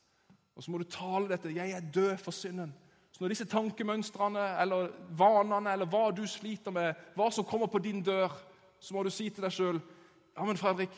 Og 0.57 0.63
så 0.63 0.71
må 0.71 0.77
du 0.81 0.83
tale 0.89 1.29
dette. 1.29 1.53
'Jeg 1.53 1.71
er 1.71 1.91
død 1.93 2.17
for 2.17 2.31
synden'. 2.31 2.73
Så 3.11 3.23
når 3.23 3.27
disse 3.27 3.45
tankemønstrene 3.45 4.61
eller 4.61 4.89
vanene 5.17 5.71
eller 5.71 5.85
hva 5.85 6.11
du 6.11 6.25
sliter 6.27 6.71
med, 6.71 6.93
hva 7.15 7.29
som 7.31 7.45
kommer 7.45 7.67
på 7.67 7.79
din 7.79 8.03
dør, 8.03 8.33
så 8.79 8.93
må 8.93 9.03
du 9.03 9.09
si 9.09 9.29
til 9.29 9.43
deg 9.43 9.51
sjøl 9.51 9.81
'Ja, 10.37 10.45
men 10.45 10.57
Fredrik, 10.57 10.89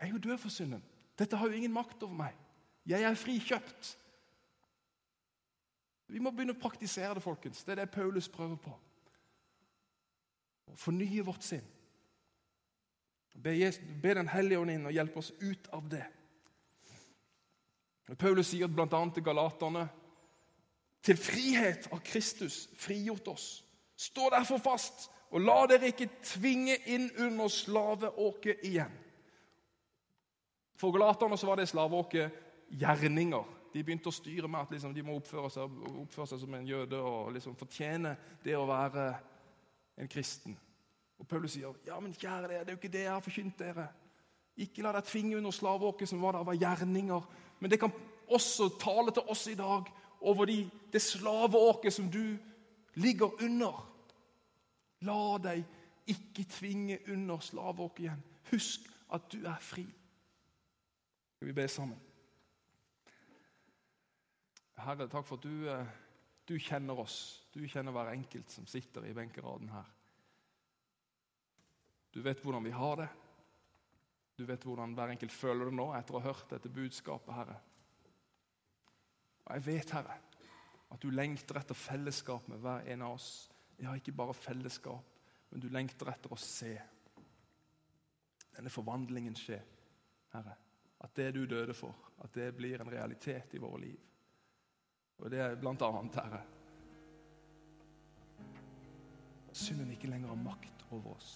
jeg 0.00 0.08
er 0.08 0.12
jo 0.12 0.18
død 0.18 0.38
for 0.38 0.48
synden. 0.48 0.82
Dette 1.18 1.36
har 1.36 1.46
jo 1.46 1.52
ingen 1.52 1.72
makt 1.72 2.02
over 2.02 2.14
meg. 2.14 2.34
Jeg 2.86 3.02
er 3.02 3.14
frikjøpt.' 3.14 3.96
Vi 6.08 6.18
må 6.18 6.30
begynne 6.30 6.54
å 6.54 6.60
praktisere 6.60 7.14
det, 7.14 7.22
folkens. 7.22 7.64
Det 7.64 7.72
er 7.72 7.84
det 7.84 7.90
Paulus 7.90 8.28
prøver 8.28 8.56
på. 8.56 8.70
Å 10.66 10.76
fornye 10.76 11.24
vårt 11.26 11.42
sinn. 11.42 11.64
Be, 13.34 14.14
Den 14.14 14.28
hellige 14.28 14.58
ånd 14.58 14.70
inn 14.70 14.86
og 14.86 14.92
hjelpe 14.92 15.18
oss 15.18 15.32
ut 15.40 15.68
av 15.72 15.88
det. 15.90 16.06
Paulus 18.14 18.52
sier 18.52 18.70
bl.a. 18.70 18.86
til 18.86 19.24
galaterne 19.26 19.88
til 21.02 21.18
frihet 21.18 21.88
av 21.90 22.00
Kristus 22.06 22.66
frigjort 22.78 23.28
oss. 23.32 23.46
Stå 23.98 24.30
derfor 24.30 24.62
fast 24.62 25.08
og 25.34 25.42
la 25.42 25.58
dere 25.66 25.90
ikke 25.90 26.08
tvinge 26.22 26.76
inn 26.92 27.08
under 27.24 27.50
slaveåket 27.50 28.62
igjen. 28.66 28.92
For 30.78 30.94
galaterne 30.94 31.38
så 31.40 31.48
var 31.48 31.58
det 31.58 31.68
slaveåket 31.70 32.42
gjerninger. 32.78 33.54
De 33.72 33.82
begynte 33.84 34.08
å 34.08 34.14
styre 34.14 34.48
med 34.48 34.62
at 34.62 34.76
liksom, 34.76 34.94
de 34.94 35.04
må 35.04 35.16
oppføre 35.18 35.50
seg, 35.52 35.72
oppføre 36.04 36.30
seg, 36.30 36.40
som 36.40 36.54
en 36.56 36.68
jøde 36.68 37.00
og 37.00 37.32
liksom 37.34 37.56
fortjene 37.58 38.14
det 38.44 38.54
å 38.56 38.68
være 38.68 39.10
en 40.00 40.08
kristen. 40.12 40.56
Og 41.16 41.28
Paulus 41.28 41.52
sier, 41.52 41.74
'Ja, 41.84 42.00
men 42.00 42.12
kjære 42.12 42.48
dere, 42.48 42.64
det 42.64 42.68
er 42.68 42.76
jo 42.76 42.80
ikke 42.82 42.92
det 42.92 43.04
jeg 43.04 43.12
har 43.12 43.20
forkynt 43.20 43.58
dere.' 43.58 43.88
Ikke 44.56 44.82
la 44.82 44.92
deg 44.92 45.04
tvinge 45.04 45.36
under 45.36 45.50
slaveåket 45.50 46.08
som 46.08 46.22
var 46.22 46.32
der, 46.32 46.44
var 46.44 46.54
gjerninger. 46.54 47.26
Men 47.60 47.70
det 47.70 47.80
kan 47.80 47.92
også 48.28 48.68
tale 48.80 49.12
til 49.14 49.28
oss 49.32 49.46
i 49.46 49.56
dag 49.58 49.88
over 50.20 50.48
de, 50.48 50.70
det 50.92 51.02
slaveåket 51.02 51.92
som 51.92 52.10
du 52.10 52.36
ligger 52.94 53.42
under. 53.42 53.82
La 55.06 55.36
deg 55.42 55.64
ikke 56.10 56.46
tvinge 56.50 56.98
under 57.12 57.42
slaveåket 57.44 58.06
igjen. 58.06 58.24
Husk 58.50 58.90
at 59.12 59.28
du 59.32 59.42
er 59.44 59.58
fri. 59.62 59.84
Skal 61.36 61.48
vi 61.48 61.56
be 61.56 61.68
sammen? 61.68 61.98
Herre, 64.76 65.08
takk 65.08 65.24
for 65.26 65.38
at 65.38 65.44
du, 65.44 65.68
eh, 65.70 65.92
du 66.48 66.58
kjenner 66.60 66.98
oss. 67.00 67.44
Du 67.54 67.62
kjenner 67.68 67.92
hver 67.92 68.12
enkelt 68.12 68.50
som 68.52 68.66
sitter 68.68 69.06
i 69.08 69.14
benkeraden 69.16 69.68
her. 69.72 69.86
Du 72.14 72.22
vet 72.22 72.40
hvordan 72.40 72.64
vi 72.64 72.70
har 72.70 72.96
det. 72.96 73.08
Du 74.36 74.44
vet 74.44 74.64
hvordan 74.64 74.92
hver 74.96 75.14
enkelt 75.14 75.32
føler 75.32 75.70
det 75.70 75.76
nå 75.78 75.86
etter 75.96 76.16
å 76.16 76.20
ha 76.20 76.28
hørt 76.28 76.50
dette 76.52 76.72
budskapet, 76.72 77.32
Herre. 77.32 77.56
Og 79.46 79.52
jeg 79.54 79.64
vet, 79.64 79.94
Herre, 79.96 80.16
at 80.92 81.02
du 81.02 81.08
lengter 81.10 81.60
etter 81.60 81.78
fellesskap 81.78 82.48
med 82.50 82.60
hver 82.62 82.84
en 82.92 83.06
av 83.06 83.16
oss. 83.16 83.30
Ja, 83.80 83.94
ikke 83.96 84.14
bare 84.16 84.36
fellesskap, 84.36 85.16
men 85.50 85.62
du 85.62 85.68
lengter 85.72 86.10
etter 86.12 86.32
å 86.32 86.40
se 86.40 86.74
denne 88.56 88.72
forvandlingen 88.72 89.36
skje, 89.36 89.60
Herre. 90.32 90.56
At 91.04 91.16
det 91.16 91.30
du 91.36 91.42
døde 91.48 91.74
for, 91.76 91.96
at 92.24 92.32
det 92.36 92.50
blir 92.56 92.80
en 92.80 92.92
realitet 92.92 93.54
i 93.54 93.60
våre 93.60 93.82
liv. 93.84 94.04
Og 95.20 95.32
det 95.32 95.40
er 95.40 95.58
blant 95.60 95.84
annet, 95.84 96.20
Herre 96.20 96.44
Synden 99.56 99.88
ikke 99.94 100.10
lenger 100.12 100.28
har 100.28 100.36
makt 100.36 100.82
over 100.92 101.14
oss. 101.14 101.30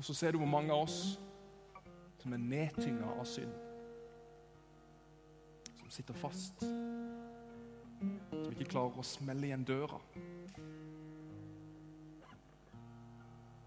Og 0.00 0.04
så 0.04 0.14
ser 0.14 0.32
du 0.32 0.38
hvor 0.40 0.48
mange 0.48 0.72
av 0.72 0.86
oss 0.86 1.18
som 2.22 2.32
er 2.32 2.40
nedtynga 2.40 3.04
av 3.20 3.26
synd. 3.28 3.52
Som 5.76 5.90
sitter 5.92 6.16
fast. 6.16 6.64
Som 8.30 8.48
ikke 8.54 8.70
klarer 8.72 8.96
å 8.96 9.04
smelle 9.04 9.50
igjen 9.50 9.66
døra. 9.68 10.00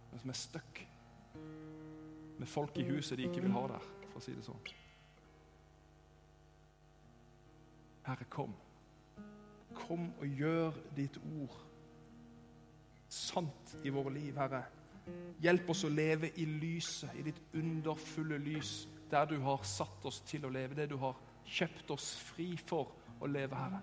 Men 0.09 0.25
som 0.25 0.33
er 0.33 0.41
stuck 0.41 0.83
med 2.41 2.49
folk 2.49 2.81
i 2.81 2.89
huset 2.89 3.21
de 3.21 3.29
ikke 3.29 3.45
vil 3.45 3.53
ha 3.53 3.67
der, 3.75 3.89
for 4.09 4.17
å 4.17 4.25
si 4.25 4.33
det 4.33 4.49
sånn. 4.49 4.75
Herre, 8.09 8.25
kom. 8.25 8.57
Kom 9.85 10.09
og 10.17 10.39
gjør 10.41 10.81
ditt 10.97 11.21
ord 11.37 11.61
sant 13.05 13.77
i 13.85 13.93
våre 13.93 14.17
liv, 14.17 14.33
Herre. 14.33 14.65
Hjelp 15.43 15.69
oss 15.69 15.83
å 15.83 15.91
leve 15.91 16.29
i 16.39 16.45
lyset, 16.47 17.11
i 17.19 17.25
ditt 17.25 17.41
underfulle 17.59 18.37
lys, 18.39 18.87
der 19.11 19.25
du 19.29 19.39
har 19.43 19.65
satt 19.67 20.05
oss 20.07 20.21
til 20.27 20.45
å 20.47 20.51
leve, 20.53 20.77
det 20.77 20.87
du 20.89 20.97
har 21.01 21.17
kjøpt 21.45 21.91
oss 21.91 22.13
fri 22.31 22.53
for 22.57 22.93
å 23.19 23.27
leve, 23.27 23.59
Herre. 23.59 23.81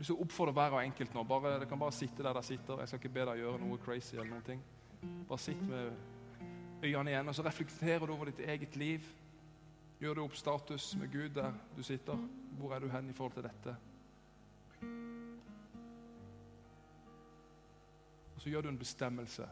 Jeg 0.00 0.08
vil 0.08 0.22
oppfordre 0.24 0.52
hver 0.56 0.74
og 0.78 0.80
enkelt 0.80 1.12
nå. 1.12 1.22
Bare, 1.28 1.50
dere 1.52 1.66
kan 1.68 1.78
bare 1.78 1.92
sitte 1.92 2.22
der 2.22 2.32
dere 2.32 2.42
sitter. 2.42 2.78
Jeg 2.80 2.88
skal 2.88 3.00
ikke 3.02 3.12
be 3.12 3.24
deg 3.28 3.42
gjøre 3.42 3.58
noe 3.60 3.80
crazy. 3.84 4.14
eller 4.16 4.30
noen 4.30 4.46
ting. 4.46 4.62
Bare 5.28 5.38
sitt 5.38 5.60
med 5.68 5.90
øynene 6.82 7.10
igjen, 7.12 7.28
og 7.28 7.34
så 7.36 7.44
reflekterer 7.44 8.06
du 8.06 8.12
over 8.14 8.30
ditt 8.30 8.40
eget 8.40 8.76
liv. 8.80 9.04
Gjør 10.00 10.14
du 10.14 10.22
opp 10.22 10.36
status 10.36 10.94
med 10.96 11.10
Gud 11.12 11.34
der 11.36 11.52
du 11.76 11.82
sitter. 11.84 12.16
Hvor 12.56 12.72
er 12.72 12.80
du 12.80 12.88
hen 12.88 13.10
i 13.10 13.12
forhold 13.12 13.34
til 13.36 13.44
dette? 13.44 13.76
Og 18.34 18.40
så 18.40 18.48
gjør 18.48 18.64
du 18.64 18.68
en 18.68 18.78
bestemmelse. 18.78 19.48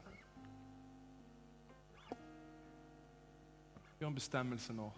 Gjør 4.01 4.09
en 4.09 4.15
bestemmelse 4.15 4.73
nå. 4.73 4.89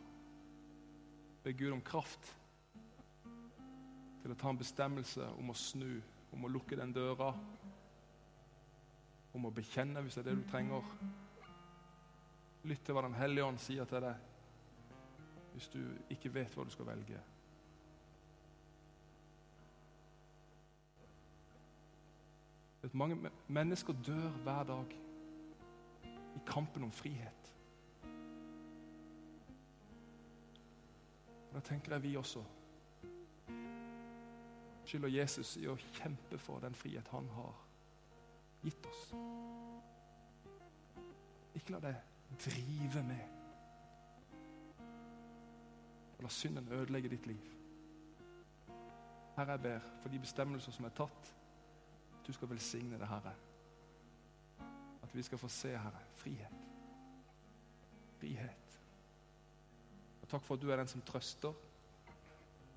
Be 1.43 1.53
Gud 1.53 1.75
om 1.75 1.83
kraft 1.83 2.31
til 4.23 4.31
å 4.31 4.39
ta 4.39 4.55
en 4.55 4.63
bestemmelse 4.63 5.33
om 5.35 5.51
å 5.51 5.59
snu, 5.59 5.99
om 6.31 6.47
å 6.47 6.55
lukke 6.55 6.79
den 6.79 6.95
døra, 6.95 7.33
om 9.35 9.51
å 9.51 9.57
bekjenne 9.57 10.05
hvis 10.05 10.21
det 10.21 10.29
er 10.29 10.31
det 10.31 10.39
du 10.45 10.49
trenger. 10.53 10.97
Lytt 12.71 12.87
til 12.87 12.95
hva 12.95 13.09
Den 13.09 13.19
hellige 13.19 13.51
ånd 13.51 13.59
sier 13.59 13.89
til 13.91 14.07
deg 14.07 14.30
hvis 15.61 15.69
du 15.69 15.81
ikke 16.09 16.31
vet 16.35 16.55
hva 16.57 16.65
du 16.65 16.71
skal 16.73 16.87
velge. 16.89 17.19
Vet, 22.81 22.95
mange 22.95 23.31
mennesker 23.49 23.93
dør 23.93 24.31
hver 24.41 24.63
dag 24.71 24.95
i 26.09 26.41
kampen 26.49 26.87
om 26.87 26.91
frihet. 26.91 27.51
Da 31.53 31.61
tenker 31.61 31.93
jeg 31.93 32.03
vi 32.03 32.15
også 32.17 32.45
skylder 34.85 35.13
Jesus 35.13 35.59
i 35.61 35.67
å 35.69 35.75
kjempe 35.99 36.39
for 36.41 36.65
den 36.65 36.75
frihet 36.75 37.11
han 37.13 37.29
har 37.35 37.53
gitt 38.65 38.89
oss. 38.89 39.03
Ikke 41.61 41.77
la 41.77 41.83
deg 41.85 42.01
drive 42.47 43.05
med. 43.11 43.40
Og 46.21 46.25
la 46.25 46.29
synden 46.29 46.69
ødelegge 46.69 47.09
ditt 47.09 47.27
liv. 47.27 47.45
Herre, 49.37 49.51
jeg 49.51 49.61
ber 49.61 49.79
for 50.03 50.13
de 50.13 50.19
bestemmelser 50.21 50.75
som 50.77 50.85
er 50.85 50.93
tatt, 50.93 51.31
at 52.19 52.27
du 52.27 52.33
skal 52.37 52.51
velsigne 52.51 52.99
det, 53.01 53.09
Herre. 53.09 53.33
At 55.03 55.15
vi 55.17 55.25
skal 55.25 55.41
få 55.41 55.49
se, 55.49 55.73
Herre, 55.73 56.03
frihet. 56.21 56.69
Frihet. 58.19 58.79
Og 60.23 60.29
Takk 60.29 60.45
for 60.45 60.61
at 60.61 60.63
du 60.63 60.69
er 60.69 60.77
den 60.77 60.93
som 60.93 61.01
trøster. 61.01 61.57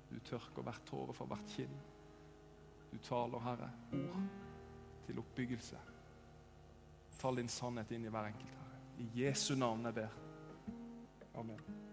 Du 0.08 0.18
tørker 0.24 0.64
hvert 0.64 0.88
tåre 0.88 1.12
fra 1.12 1.28
hvert 1.28 1.52
kinn. 1.52 1.78
Du 2.92 2.96
taler, 2.96 3.44
Herre, 3.44 3.72
ord 3.92 4.28
til 5.04 5.20
oppbyggelse. 5.20 5.86
Tal 7.20 7.44
din 7.44 7.52
sannhet 7.52 7.92
inn 7.92 8.08
i 8.08 8.16
hver 8.16 8.32
enkelt, 8.32 8.56
Herre. 8.56 8.84
I 9.04 9.24
Jesu 9.26 9.52
navn 9.54 9.84
jeg 9.84 10.00
ber. 10.00 10.22
Amen. 11.34 11.92